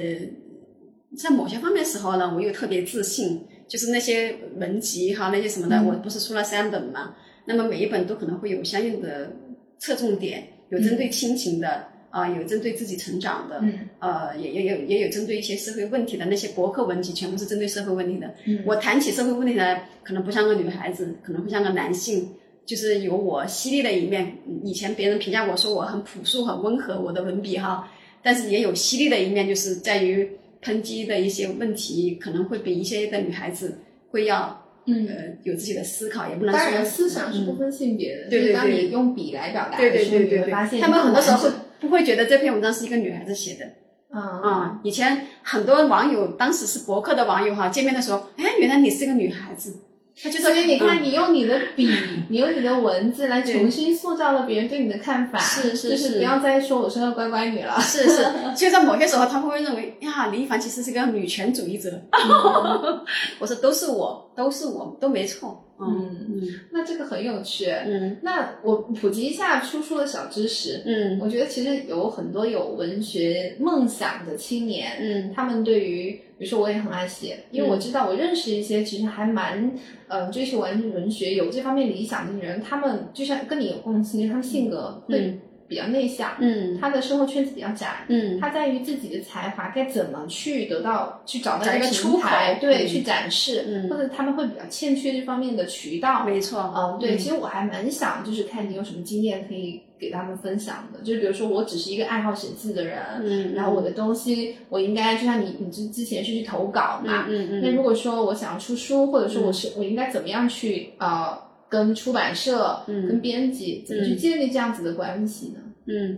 [1.17, 9.31] 在某些方面时候呢，我又特别自信，就是那些文集哈，那些什么的，嗯我不是出了三本嘛，那么每一本都可能会有相应的
[9.79, 11.89] 侧重点，有针对亲情的。
[12.09, 18.33] 啊、有针对自己成长的，嗯呃，也也有也有针对一些社会问题的那些博客文集，全部是针对社会问题的。
[18.45, 22.31] 嗯我谈起社会问题来，可能不像个女孩子，可能会像个男性，
[22.65, 24.35] 就是有我犀利的一面。
[24.63, 27.87] 以前别人评价我说我很朴素、很温和，我的文笔哈，
[28.23, 30.27] 但是也有犀利的一面，就是在于
[30.63, 43.65] 抨击的一些问题，可能会比一些的女孩子会要嗯，呃有自己的思考，也不能当然说思想是不分性别的，对对就是当你用笔来表达对对对对发现，他们很多时候会更完整不会觉得这篇文章是一个女孩子写的。
[44.09, 49.75] 啊啊、以前很多网友，当时是博客的网友哈，见面的时候，哎，原来你是个女孩子，
[50.21, 51.87] 他就说，所以你看，嗯你用你的笔，
[52.29, 57.79] 你用你的文字来重新塑造了别人对你的看法，是是就是不要再说我是个乖乖女了。
[57.79, 58.25] 是是，
[58.57, 61.91] 就在某些时候，他们会认为呀，李一凡其实是个女权主义者。
[63.39, 65.63] 我说都是我，都是我，都没错。
[65.79, 66.41] 嗯嗯。
[66.71, 67.65] 那这个很有趣。
[67.69, 68.17] 嗯。
[68.21, 70.81] 那我普及一下出书的小知识。
[70.85, 71.19] 嗯。
[71.21, 75.33] 我觉得其实有很多有文学梦想的青年，嗯。
[75.33, 79.71] 他们对于，比如说我也很爱写，因为我知道我认识一些其实还蛮
[80.07, 96.25] 呃追求文文学有这方面理想的人，他们就像跟你有共性，他们性格会比较内向，嗯他的生活圈子比较窄，嗯他在于自己的才华该怎么去得到，去找到找一个平出口台，对，嗯去展示，嗯或者他们会比较欠缺这方面的渠道。
[96.25, 96.73] 没错。
[96.75, 100.99] 嗯，对，其实我还蛮想，就是看你有什么经验可以给他们分享的。
[101.03, 111.37] 就是比如说，我只是一个爱好写字的人，嗯然后我的东西，我应该就像你，你之之前是去投稿嘛，嗯嗯那如果说我想要出书，或者说我是、我应该怎么样去呃
[111.69, 115.59] 跟出版社、嗯跟编辑怎么去建立这样子的关系呢？
[115.85, 116.17] 嗯，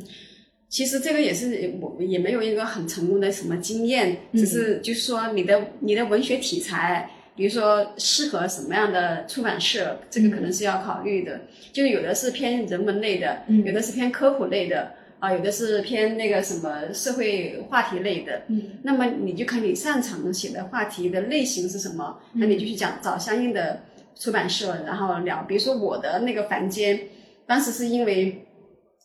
[0.67, 11.41] 其实这个也是我也没有一个很成功的什么经验，嗯只是就是说你的你的文学题材，比如说适合什么样的出版社，这个可能是要考虑的。
[11.71, 14.93] 就有的是偏人文类的，嗯有的是偏科普类的。
[15.19, 23.81] 啊，有的是偏那个什么社会话题类的，嗯那么你就看你擅长写的话题的类型是什么，那你就去讲找相应的
[24.19, 25.43] 出版社，然后聊。
[25.47, 26.99] 比如说我的那个房间，
[27.47, 28.45] 当时是因为，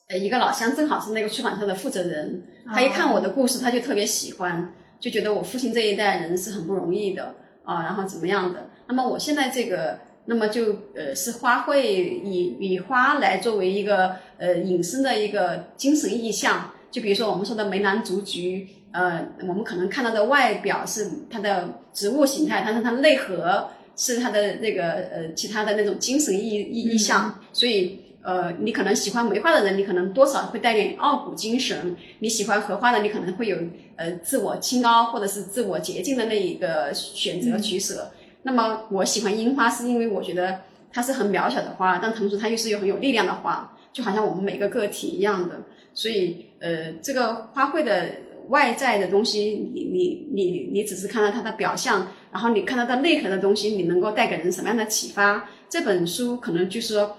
[0.08, 8.68] 呃，一个老乡正好是那个出版社的负责人，他一看我的故事，他就特别喜欢，就觉得我父亲这一代人是很不容易的啊，然后怎么样的。
[8.88, 28.00] 那么我现在这个，那么就呃是花卉以以花来作为一个呃引申的一个精神意象，就比如说我们说的梅兰竹菊，呃，我们可能看到的外表是它的植物形态，但是它内核是他的那个呃其他的那种精神意意意象，所以。
[28.26, 33.58] 呃，你可能喜欢梅花的人，你可能多少会带点傲骨精神；你喜欢荷花的，你可能会有
[33.96, 38.12] 呃自我清高或者是自我洁净的那一个选择取舍。
[38.44, 45.56] 那么我喜欢樱花，是因为我觉得它是很渺小的花，但同时它又是有很有力量的花，就好像我们每个个体一样的。
[45.92, 48.08] 所以呃，这个花卉的
[48.48, 55.48] 外在的东西，你你你你只是看到它的表象，然后你看到它内核的东西，你能够带给人什么样的启发？
[55.68, 57.16] 这本书可能就是说。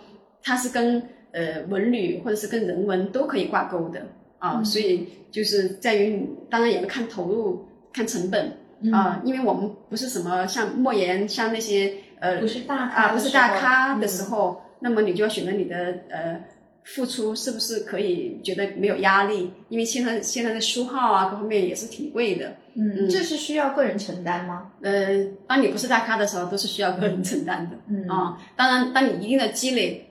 [0.48, 4.00] 它是跟呃文旅或者是跟人文都可以挂钩的
[4.38, 8.56] 啊，所以就是在于，当然也要看投入、看成本
[8.94, 16.40] 啊，因为我们不是什么像莫言、像那些呃不是大咖啊，不是大咖的的时候，那么你就要选择你的呃
[16.86, 19.52] 付出是不是可以觉得没有压力？
[19.70, 22.56] 因为现在现在的书号啊各方面也是挺贵的。
[22.76, 24.72] 嗯，这是需要个人承担吗？
[24.82, 27.78] 呃，当你不是大咖的时候，都是需要个人承担的。
[27.90, 30.08] 嗯啊，当然，当你一定的积累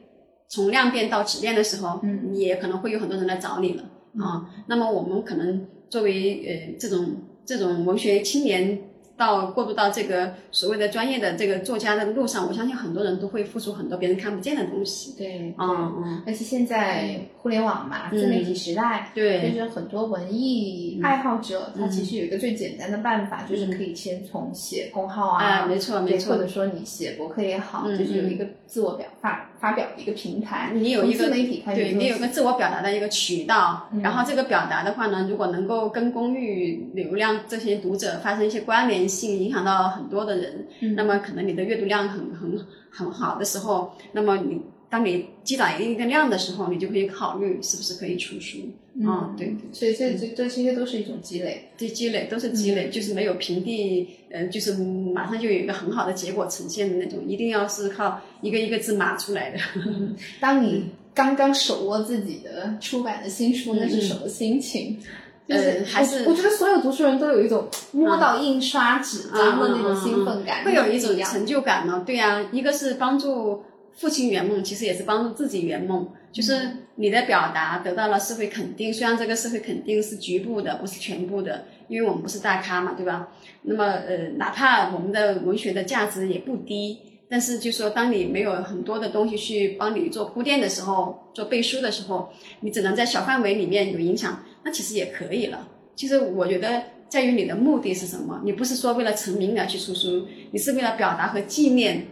[0.49, 3.85] 从量变到质变的时候，嗯你也可能会有很多人来找你了
[4.19, 4.51] 啊。
[4.67, 8.79] 那么我们可能作为呃这种这种文学青年。
[9.17, 15.15] 到过渡到这个所谓的专业的这个作家的路上，我相信很多人都会付出很多别人看不见的东西。
[15.17, 39.85] 对，嗯嗯，而且现在互联网嘛，自媒体时代，对，就是很多文艺爱好者，他其实有一个最简单的办法，就是可以先从写公号啊，没错没错，或者说你写博客也好，就是有一个自我表发发表的一个平台，你有一个自媒体开始，对你有个自我表达的一个渠道，然后这个表达的话呢，如果能够跟公域流量这些读者发生一些关联性，影响到。
[39.95, 42.59] 很多的人，那么可能你的阅读量很很
[42.91, 48.59] 很好的时候，那么你当你积攒一定的量的时候，你就可以考虑是不是可以出书
[49.07, 49.35] 啊？
[49.37, 59.59] 对，所以这这这些都是一种积累，这积累都是积累，就是没有平地，呃，就是马上就有一个很好的结果呈现的那种，一定要是靠一个一个字码出来的。
[60.41, 64.99] 当你刚刚手握自己的出版的新书，那是什么心情？
[65.47, 72.03] 呃，还是我觉得所有读书人都有一种摸到印刷纸张的那种兴奋感，会有一种成就感呢。
[72.07, 76.09] 对呀，一个是帮助父亲圆梦，其实也是帮助自己圆梦。
[76.33, 83.29] 就是你的表达得到了社会肯定，虽然这个社会肯定是局部的，不是全部的，因为我们不是大咖嘛，对吧？
[83.63, 92.31] 那么呃，哪怕我们的文学的价值也不低，但是就说当你没有很多的东西去帮你做铺垫的时候，做背书的时候，
[92.61, 94.43] 你只能在小范围里面有影响。
[94.65, 95.69] 那其实也可以了。
[95.95, 98.41] 其实我觉得在于你的目的是什么。
[98.45, 102.07] 你不是说为了成名而去出书，你是为了表达和纪念。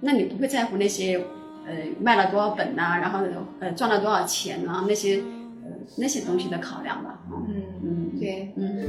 [0.00, 1.16] 那你不会在乎那些
[1.66, 3.20] 呃卖了多少本呐，然后
[3.60, 7.20] 呃赚了多少钱啊那些呃那些东西的考量吧。
[7.30, 8.84] 嗯嗯，对，嗯。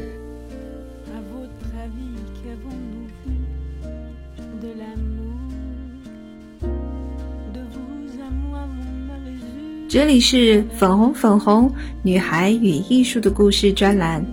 [9.89, 11.73] 这里是粉红粉红
[12.03, 14.23] 女孩与艺术的故事专栏，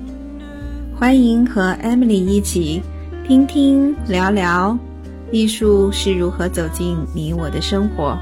[0.95, 2.83] 欢迎和 Emily 一起
[3.27, 4.79] 听听聊聊
[5.33, 8.19] 艺术是如何走进你我的生活。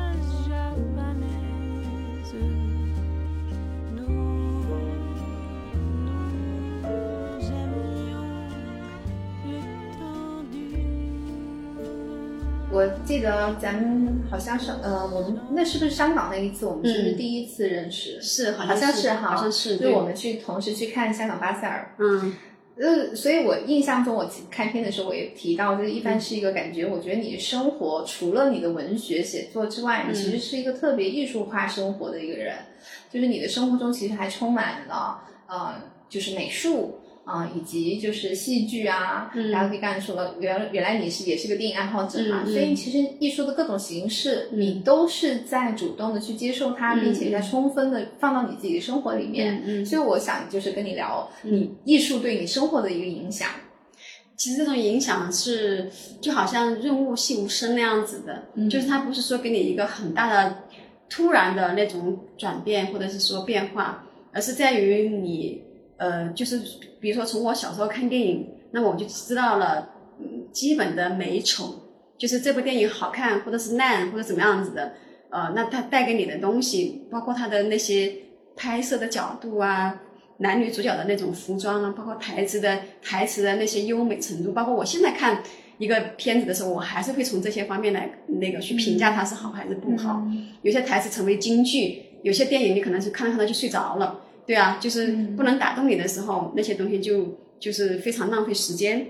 [13.53, 16.67] 咱们好像是，呃，我们那是不是香港那一次？
[16.67, 18.21] 我们是不是第一次认识？
[18.21, 19.77] 是，好像是哈，好像是。
[19.77, 21.95] 就我们去同时去看香港巴塞尔。
[21.99, 22.35] 嗯。
[22.77, 32.57] 呃，所以我印象中，我开篇的时候我也提到，就是一般是一个感觉，我觉得你生活除了你的文学写作之外，你其实是一个特别艺术化生活的一个人，
[33.13, 35.75] 就是你的生活中其实还充满了，呃，
[36.09, 36.99] 就是美术。
[37.25, 49.87] 啊，以及就是戏剧啊，然后你刚才说了，原原来你是也是个电影爱好者嘛，所以其实艺术的各种形式，你都是在主动的去接受它，并且在充分的放到你自己的生活里面。
[49.87, 53.49] 所以我想就是跟你聊，你艺术对你生活的一个影响。
[54.37, 60.59] 其实这种影响是就好像润物细无声那样子的，就是它不是说给你一个很大的
[61.09, 65.63] 突然的那种转变或者是说变化，而是在于你。
[65.97, 66.61] 呃，就是
[67.01, 74.95] 比如说从我小时候看电影，那么我就知道了，嗯，基本的美丑，就是这部电影好看或者是烂或者怎么样子的，
[75.31, 78.13] 呃，那它带给你的东西，包括它的那些
[78.57, 80.01] 拍摄的角度啊，
[80.39, 85.43] 男女主角的那种服装啊，包括台词的台词的那些优美程度，包括我现在看
[85.79, 90.23] 一个片子的时候，我还是会从这些方面来那个去评价它是好还是不好。
[90.63, 94.21] 有些台词成为金句，有些电影你可能是看着看着就睡着了。
[94.47, 99.07] 对啊，就是不能打动你的时候，那些东西就就是非常浪费时间。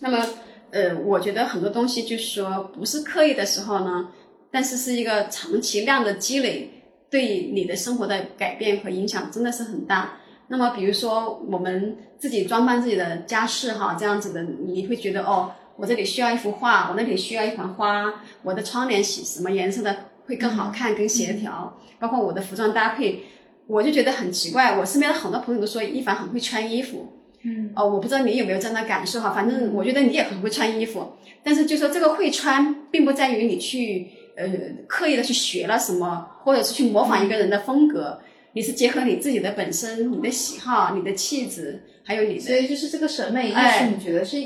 [0.00, 0.26] 那么，
[0.70, 4.10] 呃，我觉得很多东西就是说不是刻意的时候呢，
[4.50, 6.68] 但是是一个长期量的积累，
[7.08, 10.18] 对你的生活的改变和影响真的是很大。
[10.48, 19.96] 那么，比如说我们自己装扮自己的家饰哈，这样子的，你会觉得哦，我这里需要一幅画，我那里需要一盆花，我的窗帘洗什么颜色的
[20.26, 23.22] 会更好看、更协调，包括我的服装搭配。
[23.70, 27.12] 我就觉得很奇怪，我身边的很多朋友都说一凡很会穿衣服，
[27.44, 31.12] 嗯，哦，我不知道你有没有这样的感受哈，反正我觉得你也很会穿衣服，
[31.44, 34.44] 但是就说这个会穿，并不在于你去呃
[34.88, 38.20] 刻意的去学了什么，或者是去模仿一个人的风格，
[38.54, 44.36] 你是结合你自己的本身、你的喜好、你的气质，还有你的，所以就是这个审美艺术，你觉得是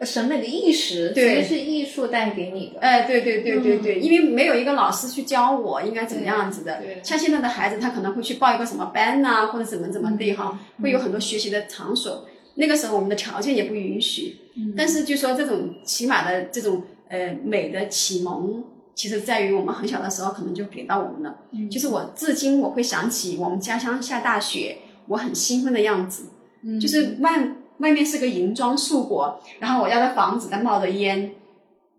[0.00, 2.80] 审美的意识，其实是艺术带给你的。
[2.80, 6.82] 哎，对对对对对，因为没有一个老师去教我应该怎么样子的。
[7.02, 12.26] 像现在的孩子，他可能会去报一个什么班呐、或者怎么怎么地哈，会有很多学习的场所。
[12.56, 14.36] 那个时候我们的条件也不允许，
[14.76, 18.62] 但是就说这种起码的这种呃美的启蒙，
[18.94, 21.36] 其实在于我们很小的时候可能就给到我们了。
[21.70, 24.78] 就是我至今我会想起我们家乡下大雪，
[25.08, 26.26] 我很兴奋的样子。
[26.62, 27.46] 嗯就是外
[27.78, 31.32] 外面是个银装素裹，然后我家的房子在冒着烟，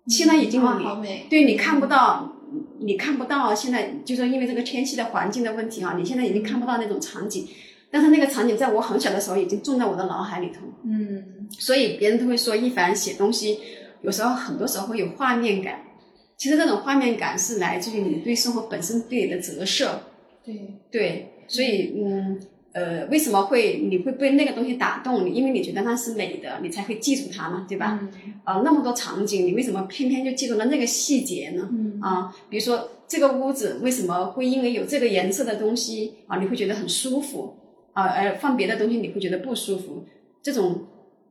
[0.08, 0.62] 现在已经
[1.30, 2.34] 对你看不到，
[2.80, 7.48] 你看不到现在就说因为这个天气的环境的问题啊，你现在已经看不到那种场景，
[7.92, 11.48] 但是那个场景在我很小的时候已经种在我的脑海里头，嗯。
[11.60, 13.60] 所以别人都会说一凡写东西，
[14.02, 15.82] 有时候很多时候会有画面感。
[16.38, 20.02] 其实这种画面感是来自于你对生活本身对你的折射，
[20.44, 22.38] 对，对，所以嗯
[22.76, 25.26] 呃，为什么会你会被那个东西打动？
[25.26, 27.98] 你因为你觉得它是美的，你才会记住它嘛，对吧？
[28.02, 31.70] 嗯啊、那么多场景，你为什么偏偏就记住了那个细节呢？
[31.72, 37.56] 嗯啊，比如说这个屋子为什么会因为有这个颜色的东西啊，你会觉得很舒服
[37.94, 40.04] 啊，而放别的东西你会觉得不舒服？
[40.44, 40.86] 这种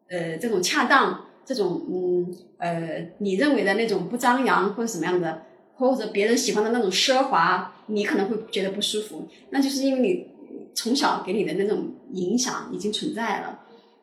[0.08, 5.42] 呃这种恰当，这种嗯呃你认为的那种不张扬或者什么样的，
[5.76, 10.26] 或者别人喜欢的那种奢华，你可能会觉得不舒服，那就是因为你
[10.74, 13.60] 从小给你的那种影响已经存在了。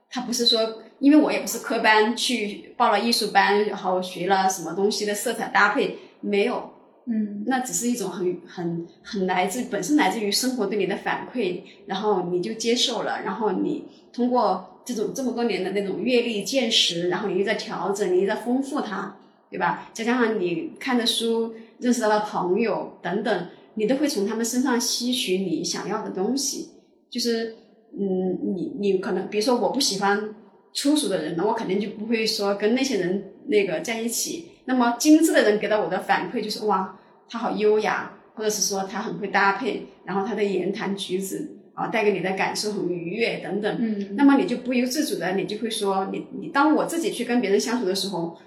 [0.09, 6.71] 他不是说，因为我也不是科班去报了艺术班，然后学了什么东西的色彩搭配，没有，
[7.05, 19.15] 嗯那只是一种很很很来自本身来自于生活对你的反馈，然后你就接受了，然后你通过这种这么多年的那种阅历见识，然后你又在调整，你又在丰富它，
[19.49, 19.89] 对吧？
[19.93, 26.69] 再加上你看的书、认识到的朋友等等，你都会从他们身上吸取你想要的东西。
[27.09, 27.55] 就是，
[27.97, 30.33] 嗯，你你可能比如说我不喜欢
[30.73, 34.45] 粗俗的人，那我肯定就不会说跟那些人那个在一起。
[34.65, 36.97] 那么精致的人给到我的反馈就是哇，
[37.29, 43.77] 他好优雅，或者是说他很会搭配，然后他的言谈举止啊，带给你的感受很愉悦等等。
[43.79, 48.37] 嗯那么你就不由自主的，你就会说，你你当我自己去跟别人相处的时候，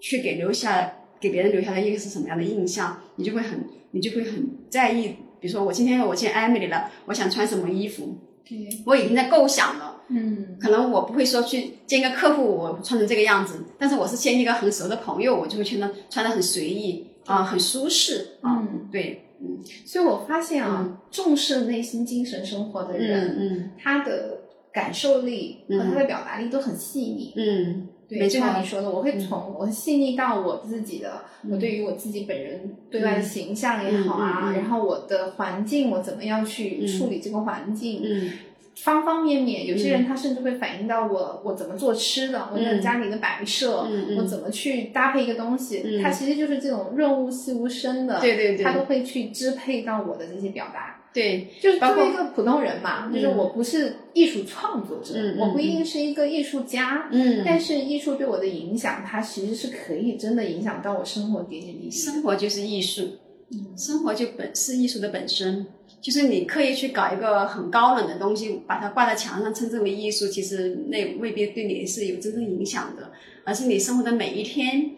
[0.00, 5.16] 去给留下给别人留下的一个是什么样的印象，你就会很你就会很在意。
[5.40, 8.16] 比如说我今天我见 Emily 了，我想穿什么衣服，
[8.48, 9.96] 对，我已经在构想了。
[10.10, 24.40] 嗯可能我不会说去见一个客户，我穿成这个样子，但是我是见一个很熟的朋友，我就会穿的穿的很随意啊、很舒适啊、嗯对，嗯所以我发现啊，重视内心精神生活的人，嗯他的
[24.72, 27.34] 感受力和他的表达力都很细腻。
[27.36, 38.30] 嗯对，就像你说的，我会从我细腻到我自己的，我对于我自己本人对外的形象也好啊，然后我的环境，我怎么样去处理这个环境，嗯。
[38.76, 39.66] 方方面面。
[39.66, 43.84] 有些人他甚至会反映到我我怎么做吃的，我的家里的摆设，
[44.16, 46.00] 我怎么去搭配一个东西，嗯。
[46.00, 48.64] 它其实就是这种润物细无声的，对对对。
[48.64, 50.97] 它都会去支配到我的这些表达。
[51.18, 57.42] 对，就是作包括为一个普通人嘛，就是我不是艺术创作者，我不一定是一个艺术家，嗯。
[57.44, 61.90] 但是艺术对我的影响，它其实是可以真的影响到我生活点点滴。
[61.90, 63.02] 生活就是艺术，
[63.50, 63.76] 嗯。
[63.76, 65.66] 生活就本是艺术的本身。
[66.00, 73.10] 就是你刻意去搞一个很高冷的东西，把它挂在墙上，称之为艺术，其实那未必对你是有真正影响的，
[73.42, 74.92] 而是你生活的每一天，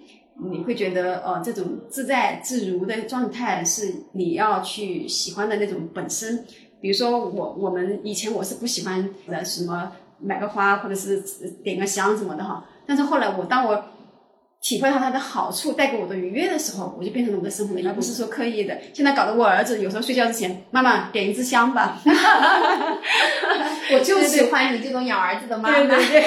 [0.51, 6.45] 你会觉得呃这种自在自如的状态是你要去喜欢的那种本身。
[6.81, 11.23] 比如说我我们以前我是不喜欢的什么买个花或者是
[11.63, 13.85] 点个香什么的哈，但是后来我当我
[14.63, 18.79] 体会到它的好处带给我的愉悦的时候，我就变成了我的生活的一部分，而不是说刻意的。
[18.93, 21.99] 现在搞得我儿子有时候睡觉之前，妈妈点一支香吧。
[23.93, 26.23] 我就喜欢你这种养儿子的妈妈，对对对，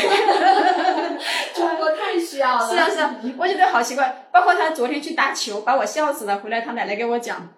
[2.24, 2.70] 需要了。
[2.70, 4.28] 是啊是啊，我觉得好奇怪。
[4.32, 6.38] 包括他昨天去打球，把我笑死了。
[6.40, 7.50] 回来他奶奶给我讲，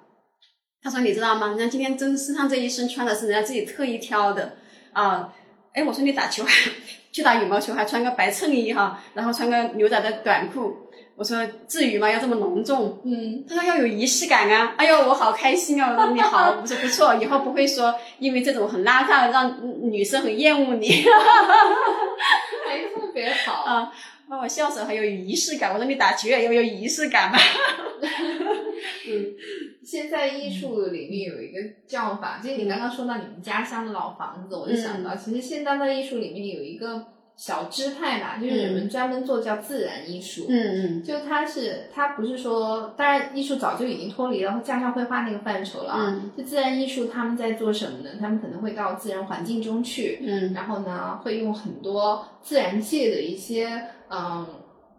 [0.81, 1.47] 他说你知道吗？
[1.49, 4.57] 人家今天真身上这一身穿的是人家自己特意挑的
[4.93, 5.33] 啊。
[5.73, 6.71] 哎，我说你打球还
[7.11, 10.81] 去打羽毛球还穿个白衬衣哈，然后穿个牛仔的短裤。
[11.17, 12.11] 我说至于吗？
[12.11, 12.99] 要这么隆重？
[13.05, 14.73] 嗯，他说要有仪式感啊！
[14.77, 15.91] 哎呦，我好开心啊！
[15.91, 19.57] 我说你好， 我说不错，以后不会说因为这种很邋遢让
[19.89, 21.05] 女生很厌恶你
[22.67, 23.63] 还特别好。
[23.63, 23.93] 啊。
[24.29, 25.71] 把我笑死了，还有仪式感。
[25.71, 27.37] 我说你打球也要有仪式感嘛。
[29.83, 37.05] 现在艺术里面有一个叫法，就是你刚刚说到你们家乡的老房子，我就想到，其实现在的艺术里面有一个
[37.37, 40.47] 小支派吧，就是人们专门做叫自然艺术。
[40.49, 46.07] 嗯嗯就它是，它不是说，当然艺术早就已经脱离了架上绘画那个范畴了啊。
[46.09, 48.09] 嗯就自然艺术，他们在做什么呢？
[48.19, 54.45] 他们可能会到自然环境中去，嗯然后呢，会用很多自然界的一些嗯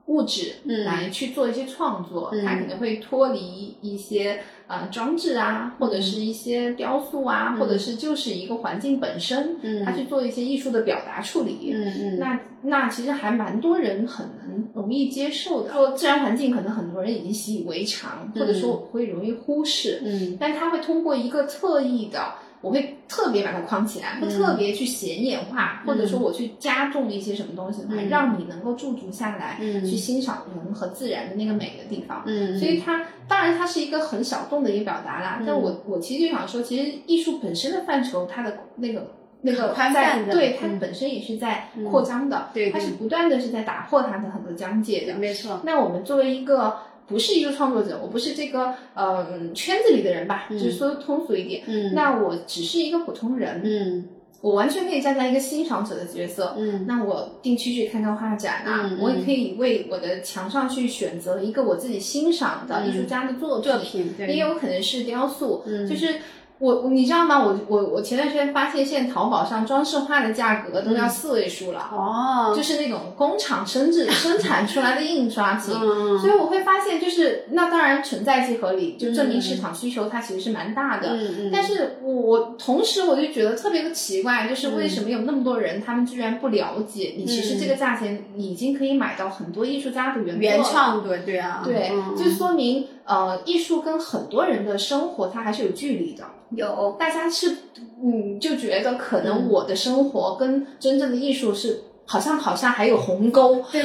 [0.07, 11.73] 物质嗯来去做一些创作，嗯它可能会脱离一些呃装置啊，或者是一些雕塑啊，嗯或者是就是一个环境本身，嗯它去做一些艺术的表达处理。
[11.75, 15.73] 嗯嗯，那那其实还蛮多人很能容易接受的。
[15.73, 20.01] 说自然环境，可能很多人已经习以为常，或者说我会容易忽视。
[20.05, 22.33] 嗯但它会通过一个特意的，
[22.67, 32.25] 我会特别把它框起来，会特别去显眼化，或者说我去加重一些什么东西的话，嗯让你能够驻足下来，嗯去欣赏人和自然的那个美的地方。
[32.27, 39.13] 嗯，所以它当然它是一个很小众的一个表达啦，嗯但我我其实就想说，其实艺术本身的范畴，它的那个。
[39.43, 45.15] 那个宽在泛的对它嗯本身也是在扩张的，对对它是不断的是在打破它的很多疆界的。
[45.15, 46.75] 没错，那我们作为一个
[47.07, 50.59] 不是艺术创作者，我不是这个呃圈子里的人吧，嗯。
[50.59, 51.95] 就是说通俗一点，嗯。
[51.95, 54.05] 那我只是一个普通人，嗯。
[54.41, 56.55] 我完全可以站在一个欣赏者的角色。
[56.59, 56.85] 嗯。
[56.87, 64.27] 那我定期去看看画展啊，我也可以为我的墙上去选择一个我自己欣赏的嗯艺术家的作品，作品对。
[64.29, 65.89] 也有可能是雕塑，嗯。
[65.89, 66.17] 就是。
[66.59, 67.39] 我我你知道吗？
[67.45, 75.75] 我我我前段时间发现，现在淘宝上装饰画的价格都要四位数了，哦，就是那种工厂生制生产出来的印刷 品。
[75.75, 76.19] 嗯。
[76.19, 81.09] 所以我会发现，就是那当然存在即合理，就证明市场需求它其实是蛮大的。
[81.11, 92.17] 嗯嗯，但是我我同时我就觉得特别的奇怪，就是为什么有那么多人，他们居然不了解，你其实这个价钱已经可以买到很多艺术家的原原创对对啊，对，嗯。
[92.17, 96.25] 就说明呃，艺术跟很多人的生活它还是有距离的。
[96.51, 97.57] 有大家是
[98.03, 103.83] 嗯，就觉得可能我的生活跟真正的艺术是好像好像还有鸿沟，对，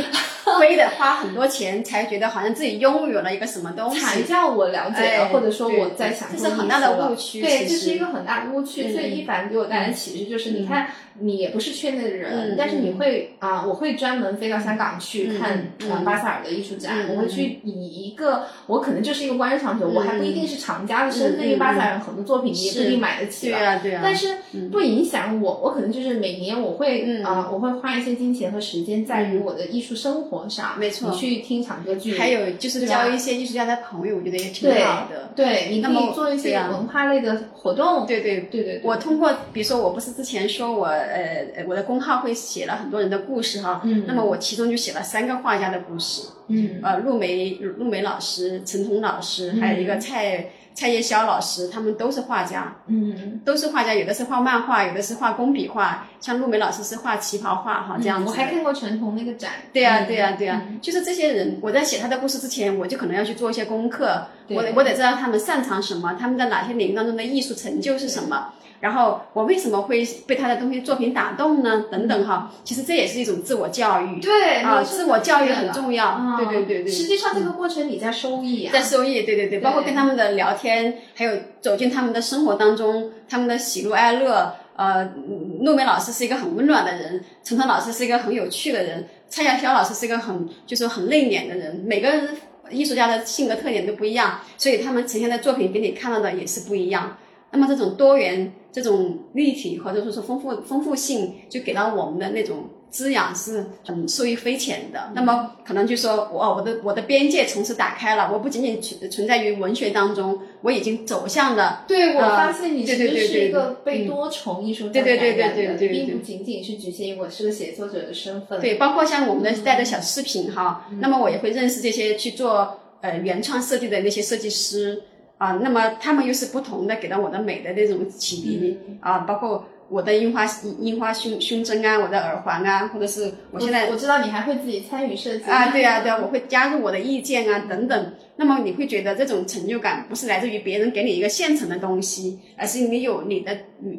[0.60, 4.00] 非得花很多钱才觉得好像自己拥有了一个什么东西。
[4.00, 8.84] 才叫我了解了，哎或者说我在享受这是很大的误区对，这是一个很大的误区。
[8.84, 10.88] 嗯所以一凡给我带来的启示就是，你看
[11.20, 23.58] 你也不是圈内的人嗯，但是你会啊，我会专门飞到香港去嗯看嗯呃巴塞尔的艺术展，嗯我会去以一个我可能就是一个观赏者，我还不一定是藏家的身份，嗯因为巴塞尔很多作品你也不一定买得起了。
[23.58, 24.38] 对啊对啊，但是
[24.72, 27.24] 不影响我，我可能就是每年我会嗯。
[27.24, 35.30] 啊、我会花一些金钱和时间在于我的艺术生活上，没错你去听场歌剧，还有就是交一些艺术家的朋友，我觉得也挺好的。
[35.36, 38.06] 对，你可那么以做一些文化类的活动。
[38.06, 58.26] 对对对对对，我通过，比如说，我不是之前说我呃呃我的公号会写了很多人的故事哈，嗯那么我其中就写了三个画家的故事，嗯呃，陆梅陆梅老师、陈彤老师，还有一个蔡蔡叶霄老师，他们都是画家，嗯，都是画家，有的是画漫画，有的是画工笔画，像陆梅老师是画旗袍画哈，这样子。
[58.26, 59.52] 嗯我还看过陈彤那个展。
[59.74, 71.86] 对呀、嗯对呀、对呀、就是这些人，我在写他的故事之前，我就可能要去做一些功课，对我得我得知道他们擅长什么，他们在哪些领域当中的艺术成就是什么，然后我为什么会被他的东西作品打动呢？
[71.92, 76.92] 等等哈，其实这也是一种自我教育，对啊，自我教育很重要，啊对对对对。
[76.92, 84.56] 实际上这个过程你在收益啊，在收益，对对对，包括跟他们的聊天，还有走进他们的生活当中，他们的喜怒哀乐。
[84.76, 85.14] 呃，
[85.60, 91.76] 陆梅老师是一个很温暖的人，陈涛老师是一个很有趣的人，蔡亚潇老师是一个很就是很内敛的人。
[91.86, 92.36] 每个人
[92.70, 97.18] 艺术家的性格特点都不一样，所以他们呈现的作品给你看到的也是不一样。
[97.52, 105.12] 那么这种多元、这种立体或者说是丰富丰富性，就给到我们的那种滋养是很受益匪浅的。
[105.16, 111.86] 那么可能就说，我我的我的边界从此打开了，我不仅仅存存在于文学当中，我已经走向了。
[111.88, 118.60] 对，我发现你其实是一个被多重艺术对对对对对并不仅仅是局限于我是个写作者的身份。
[118.60, 125.02] 对，包括像我们的带的小饰品哈，那么我也会认识这些去做呃原创设计的那些设计师
[125.38, 130.46] 啊，那么他们又是不同的给到我的美的那种启迪、啊，包括我的樱花
[130.80, 138.14] 樱花胸胸针啊，我的耳环啊，或者是我现在我知道你还会自己参与设计啊，对啊，对啊，我会加入我的意见啊，等等。
[138.38, 143.56] 那么你会觉得这种成就感不是来自于别人给你一个现成的东西，而是你有你的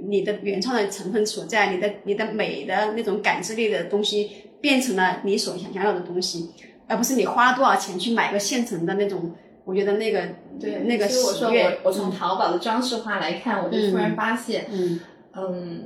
[0.09, 4.31] 你的原创的成分所在，你的你的美的那种感知力的东西
[4.63, 6.51] 变成了你所想要的东西，
[6.89, 9.33] 而不是你花多少钱去买个现成的那种。
[9.65, 10.21] 我觉得那个
[10.59, 15.01] 对那个所以我说我我从淘宝的装饰画来看，我就突然发现，嗯嗯，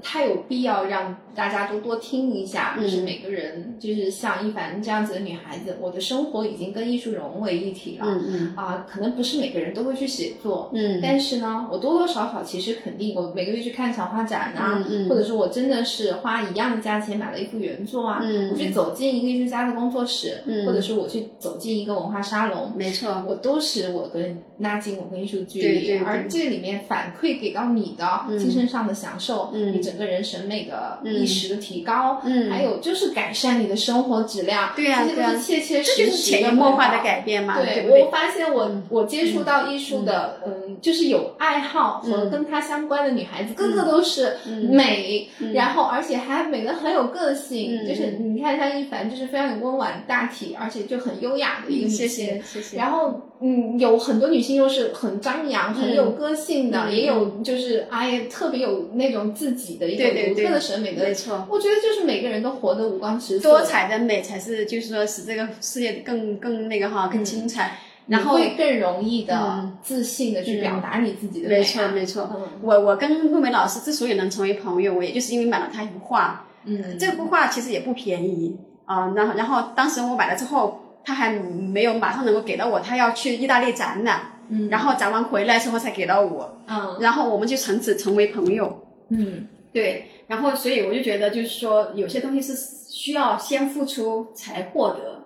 [0.03, 8.07] 它有必要让大家都多听一下，嗯就是每个人，就是像一凡这样子的女孩子，我的生活已经跟艺术融为一体了。
[8.07, 8.55] 嗯嗯。
[8.57, 11.01] 啊，可能不是每个人都会去写作，嗯。
[11.03, 15.09] 但是呢，我多多少少其实肯定，我每个月去看场画展啊，嗯嗯。
[15.09, 20.67] 或者说我真的是花一样的价钱买了一幅原作啊，嗯我去走进一个艺术家的工作室，嗯。
[20.67, 26.07] 或者是我去走进一个文化沙龙，没错，我都是我跟拉近我跟艺术的距离，对对对。
[26.07, 28.39] 而这里面反馈给到你的嗯。
[28.39, 29.73] 精神上的享受，嗯。
[29.73, 32.51] 你整个人审美的嗯意识的提高，嗯。
[32.51, 38.11] 还有就是改善你的生活质量，这些都是切切实实的默化的改变嘛，对，我？
[38.11, 38.83] 发现我、嗯。
[38.89, 42.31] 我接触到艺术的，嗯，就是有爱好和嗯。
[42.31, 44.71] 跟它相关的女孩子，个个都是嗯。
[44.71, 45.53] 美，嗯。
[45.53, 47.79] 然后而且还美的很有个性。
[47.83, 47.87] 嗯。
[47.87, 52.27] 就是你看像一凡，就是非常有温婉大体，而且就很优雅的一个女谢性。
[52.43, 52.77] 谢谢谢。
[52.77, 56.95] 然后，嗯，有很多女性又是很张扬、很有个性的，嗯。
[56.95, 61.05] 也有就是哎，特别有那种自己的一种对对对独特的审美的。
[61.05, 67.79] 没错，我觉得就是每个人都活得五光十色，多彩的美才是，就是说使这个世界更更那个哈，更精彩。
[68.07, 69.77] 然后会更容易的嗯。
[69.83, 72.43] 自信的去表达你自己的美、啊没错没错，嗯。
[72.63, 76.47] 我我跟陆梅老师之所以能成为朋友，我也就是因为买了他一幅画。
[76.65, 88.83] 嗯，这幅画其实也不便宜啊、然后然后当时我买了之后，他还没有马上能够给到我，他要去意大利展览，嗯然后展完回来之后才给到我，嗯然后我们就从此成为朋友。
[89.11, 92.55] 嗯对，然后所以我就觉得，就是说有些东西是
[92.91, 95.23] 需要先付出才获得。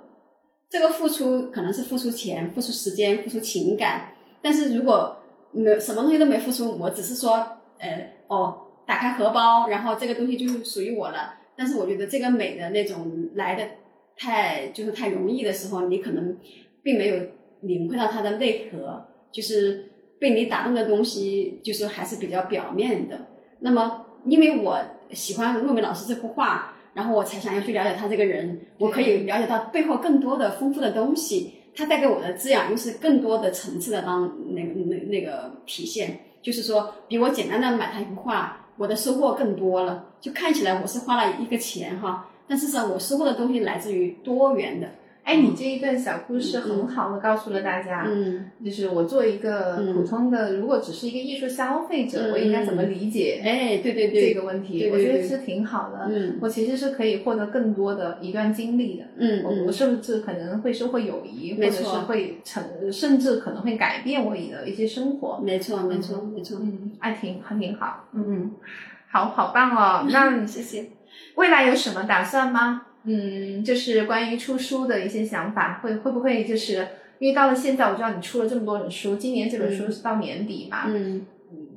[0.68, 4.12] 这个付出可能是付出钱、付出时间、付出情感，
[4.42, 5.16] 但是如果
[5.52, 7.34] 没有什么东西都没付出，我只是说，
[7.78, 8.56] 呃，哦，
[8.86, 11.34] 打开荷包，然后这个东西就属于我了。
[11.56, 13.64] 但是我觉得这个美的那种来的
[14.16, 16.36] 太就是太容易的时候，你可能
[16.82, 17.16] 并没有
[17.62, 23.26] 领会到它的内核，就是被你打动的东西，就是还是比较表面的。
[23.60, 24.78] 那么，因为我
[25.12, 31.54] 喜欢陆梅老师这幅画，然后我才想要去了解他这个人，我可以了解到背后更多的丰富的东西。
[31.72, 40.06] 他带给我的滋养又是更多的层次的当那个那那个体现，就是说，比我简单的买他一幅画，我的收获更多了。
[40.20, 44.88] 就看起来我是花了一个钱哈，但事实上我收获的东西来自于多元的。
[45.30, 54.90] 哎，你这一段小故事很好的告诉了大家，嗯，就是我作为一个嗯普通的，如果只是一个艺术消费者，嗯我应该怎么理解哎，对对对这，个问题？
[54.90, 56.08] 我觉得是挺好的。
[56.10, 59.04] 嗯我其实是可以获得更多的一段经历的。
[59.18, 65.40] 嗯我我嗯，甚至可能会收获友谊，或者是会成，甚至可能会改变我的一些生活。
[65.44, 66.58] 没错没错没错。
[66.60, 68.08] 嗯，还挺还挺好。
[68.14, 68.50] 嗯嗯，
[69.08, 70.08] 好好棒哦。
[70.10, 70.86] 那 谢谢。
[71.36, 72.82] 未来有什么打算吗？
[73.04, 76.86] 嗯，就是关于出书的一些想法，会会不会就是
[77.18, 81.26] 因为到了现在，我知道你出了这么多本书，今年这本书是到年底嘛，嗯，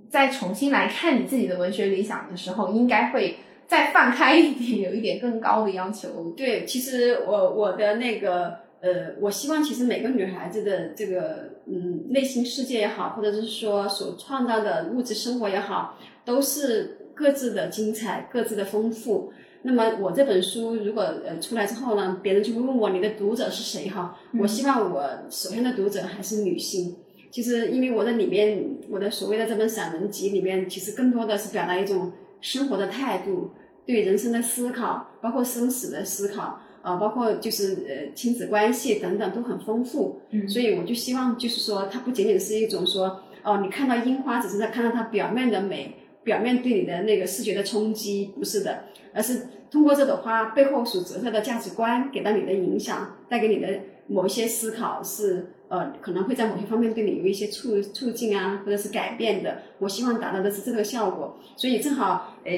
[0.10, 6.34] 再重新来看你自己的文学理想的时候，应该会再放开一点，有一点更高的要求。
[6.36, 19.32] 对，其实我我的那个呃，我希望其实每个女孩子的这个嗯内心世界也好，或者是说所创造的物质生活也好，都是各自的精彩，各自的丰富。
[19.64, 24.18] 那么我这本书如果呃出来之后呢，别人就会问我你的读者是谁哈？
[24.40, 26.96] 我希望我首先的读者还是女性。
[27.32, 32.12] 其实因为我的里面，我的所谓的这本散文集里面，其实更多的是表达一种
[32.42, 33.52] 生活的态度，
[33.86, 36.60] 对人生的思考，包括生死的思考。
[36.84, 53.68] 啊，包括就是呃亲子关系等等都很丰富，嗯所以我就希望就是说，它不仅仅是一种说哦，你看到樱花只是在看到它表面的美，表面对你的那个视觉的冲击，不是的，而是通过这朵花背后所折射的价值观给到你的影响，带给你的
[54.08, 59.64] 某一些思考是呃可能会在某些方面对你有一些促促进啊，或者是改变的。
[59.80, 62.52] 我希望达到的是这个效果，所以正好呃。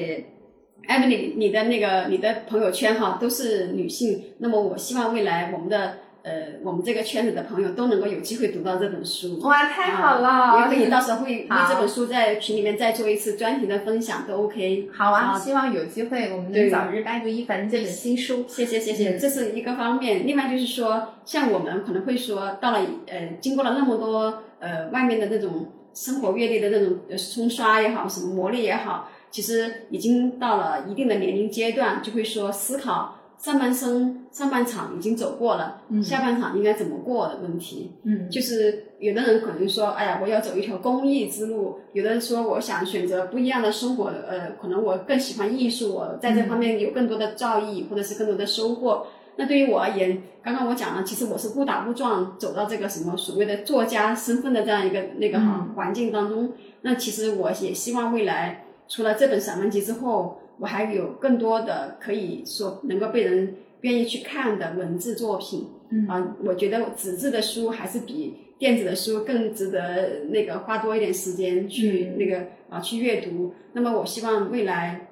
[0.86, 9.38] 艾米丽，你的那个你的朋友圈哈都是女性，那么我希望未来我们的呃我们这个圈子的朋友都能够有机会读到这本书。
[9.42, 10.28] 哇，太好了！
[10.28, 14.88] 啊也可以到时候会为这本书在群里面再做一次专题的分享，都 OK。
[14.92, 18.44] 好啊，好希望有机会我们能早日拜读一凡这本新书。
[18.48, 20.26] 谢谢谢谢，嗯这是一个方面。
[20.26, 37.92] 另外就是说，像我们可能会说，到了呃，经过了那么多呃外面的那种生活阅历的那种呃冲刷也好，什么磨砺也好，其实已经到了一定的年龄阶段，就会说思考上半生上半场已经走过了，嗯下半场应该怎么过的问题。
[38.04, 49.06] 嗯就是有的人可能说，哎呀，我要走一条公益之路；有的人说，我想选择不一样的生活，呃，可能我更喜欢艺术，我在这方面有更多的造诣，或者是更多的收获。
[49.38, 56.52] 那对于我而言，刚刚我讲了，其实我是误打误撞走到这个什么所谓的作家身份的这样一个那个哈环境当中。
[56.80, 65.68] 那其实我也希望未来除了这本散文集之后，我还有更多的可以说能够被人愿意去看的文字作品。
[65.90, 73.54] 嗯啊，我觉得纸质的书还是比电子的书更值得那个花多一点时间去嗯那个啊去阅读。
[73.72, 75.08] 那么我希望未来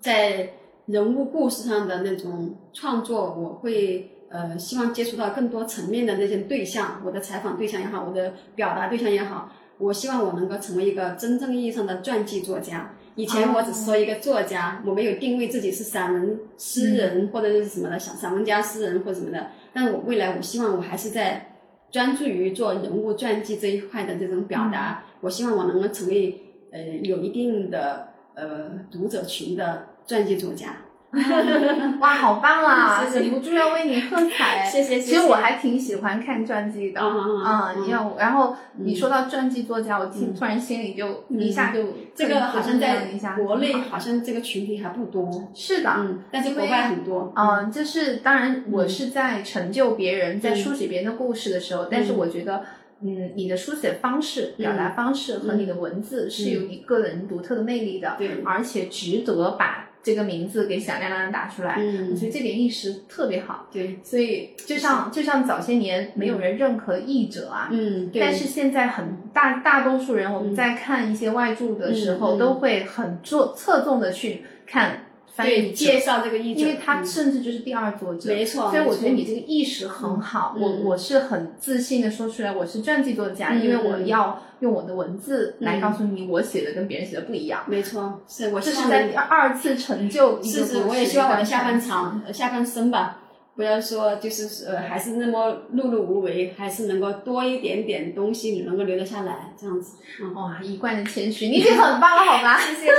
[0.00, 0.54] 在
[0.86, 12.94] 人物故事上的那种创作，我会呃，希望接触到更多层面的那些对象，我的采访对象也好，我的表达对象也好，我希望我能够成为一个真正意义上的传记作家。
[13.14, 19.48] 以前我只是说一个作家，我没有定位自己是散文诗人或者是什么的，散散文家诗人或者什么的。
[19.72, 21.56] 但我未来我希望我还是在
[21.90, 25.04] 专注于做人物传记这一块的这种表达。
[25.20, 26.40] 我希望我能够成为
[26.70, 30.76] 呃有一定的呃读者群的传记作家。
[32.00, 33.04] 哇，好棒啊！
[33.12, 34.64] 忍不住要为你喝彩。
[34.70, 35.12] 谢谢谢谢。
[35.12, 41.84] 其实我还挺喜欢看传记的，嗯嗯啊，嗯因为我然后你说到传记作家，我听突然心里就一下就
[42.14, 43.06] 这个好像在
[43.36, 47.32] 国内好像这个群体还不多，是的，嗯，但是国外很多。
[47.36, 52.64] 嗯，就是当然，我是在成就别人，在书写别人的故事的时候，但是我觉得，
[53.02, 58.42] 嗯，你的书写方式、表达方式和你的文字是有你个人独特的魅力的，对。
[58.44, 61.76] 而且值得把这个名字给响亮亮的打出来。
[61.78, 62.10] 嗯。
[62.10, 63.66] 我觉得这点意识特别好。
[63.72, 68.20] 对，所以就像就像早些年没有人认可译者啊，嗯，对。
[68.20, 80.54] 但是现在很大大多数人，我们在看一些外著的时候，都会很做侧重的去看翻译者对介绍这个译者，因为他嗯甚至就是第二作者，没错所以我觉得你这个意识很好。
[80.58, 87.62] 我我是很自信的说出来，我是传记作家，嗯因为我要用我的文字来嗯告诉你，我写的跟别人写的不一样。
[87.66, 92.22] 没错，是我是在第二次成就一个是是，我也希望我的下半场。
[92.32, 93.21] 下半生吧，
[93.54, 99.98] 不要说就是呃，还是那么碌碌无为，还是能够多一点点东西你能够留得下来，这样子。
[100.22, 102.56] 嗯，哇，一贯的谦虚，你已经很棒了，好吗？
[102.60, 102.92] 谢谢谢谢。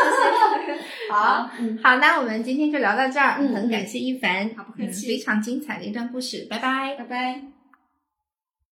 [1.12, 6.95] 好，嗯，好，那我们今天就聊到这儿，嗯很感谢一凡，好不客气嗯非常精彩的一段故事，拜拜。
[6.97, 7.53] 拜拜。